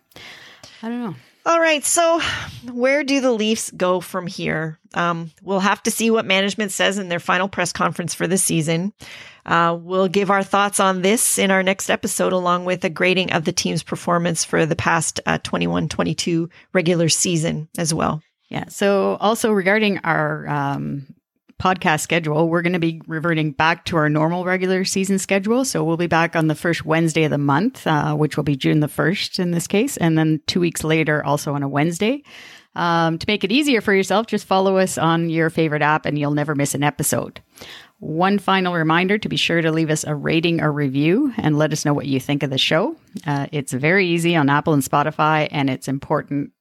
[0.82, 1.14] I don't know.
[1.46, 1.82] All right.
[1.84, 2.20] So,
[2.70, 4.78] where do the Leafs go from here?
[4.92, 8.36] Um, we'll have to see what management says in their final press conference for the
[8.36, 8.92] season.
[9.46, 13.32] Uh, we'll give our thoughts on this in our next episode, along with a grading
[13.32, 18.22] of the team's performance for the past uh, 21 22 regular season as well.
[18.50, 18.68] Yeah.
[18.68, 21.06] So also regarding our um,
[21.60, 25.64] podcast schedule, we're going to be reverting back to our normal regular season schedule.
[25.64, 28.56] So we'll be back on the first Wednesday of the month, uh, which will be
[28.56, 29.96] June the 1st in this case.
[29.98, 32.22] And then two weeks later, also on a Wednesday.
[32.74, 36.18] Um, to make it easier for yourself, just follow us on your favorite app and
[36.18, 37.42] you'll never miss an episode.
[37.98, 41.72] One final reminder to be sure to leave us a rating or review and let
[41.72, 42.96] us know what you think of the show.
[43.26, 46.52] Uh, it's very easy on Apple and Spotify, and it's important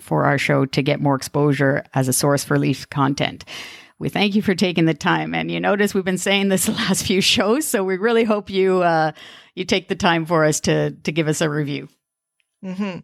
[0.00, 3.44] for our show to get more exposure as a source for Leaf content.
[3.98, 6.72] We thank you for taking the time, and you notice we've been saying this the
[6.86, 9.12] last few shows, so we really hope you uh,
[9.54, 11.88] you take the time for us to to give us a review.
[12.62, 12.98] Hmm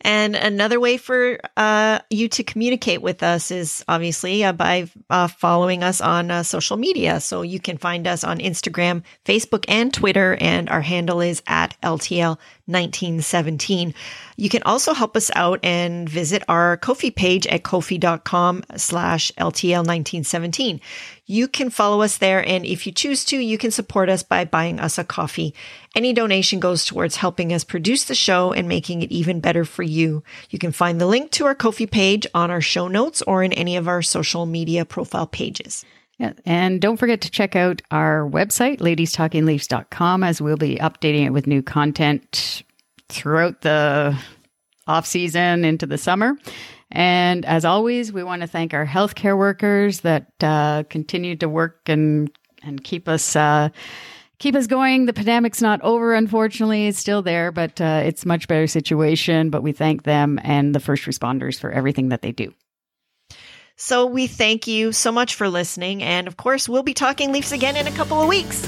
[0.00, 5.28] And another way for uh, you to communicate with us is obviously uh, by uh,
[5.28, 7.20] following us on uh, social media.
[7.20, 11.74] So you can find us on Instagram, Facebook, and Twitter, and our handle is at
[11.82, 13.94] LTL1917.
[14.36, 20.80] You can also help us out and visit our Ko-fi page at ko-fi.com slash LTL1917.
[21.26, 24.44] You can follow us there, and if you choose to, you can support us by
[24.44, 25.54] buying us a coffee.
[25.96, 29.82] Any donation goes towards helping us produce the show and making it even better for
[29.82, 30.22] you.
[30.50, 33.54] You can find the link to our Ko-fi page on our show notes or in
[33.54, 35.84] any of our social media profile pages.
[36.18, 41.32] Yeah, and don't forget to check out our website, ladiestalkingleafs.com, as we'll be updating it
[41.32, 42.62] with new content
[43.08, 44.16] throughout the
[44.86, 46.36] off season into the summer.
[46.94, 51.88] And as always, we want to thank our healthcare workers that uh, continue to work
[51.88, 52.30] and
[52.62, 53.70] and keep us uh,
[54.38, 55.06] keep us going.
[55.06, 59.50] The pandemic's not over, unfortunately; it's still there, but uh, it's much better situation.
[59.50, 62.54] But we thank them and the first responders for everything that they do.
[63.76, 67.50] So we thank you so much for listening, and of course, we'll be talking Leafs
[67.50, 68.64] again in a couple of weeks.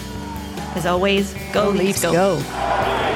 [0.74, 2.12] As always, go, go Leafs, go.
[2.12, 3.15] go.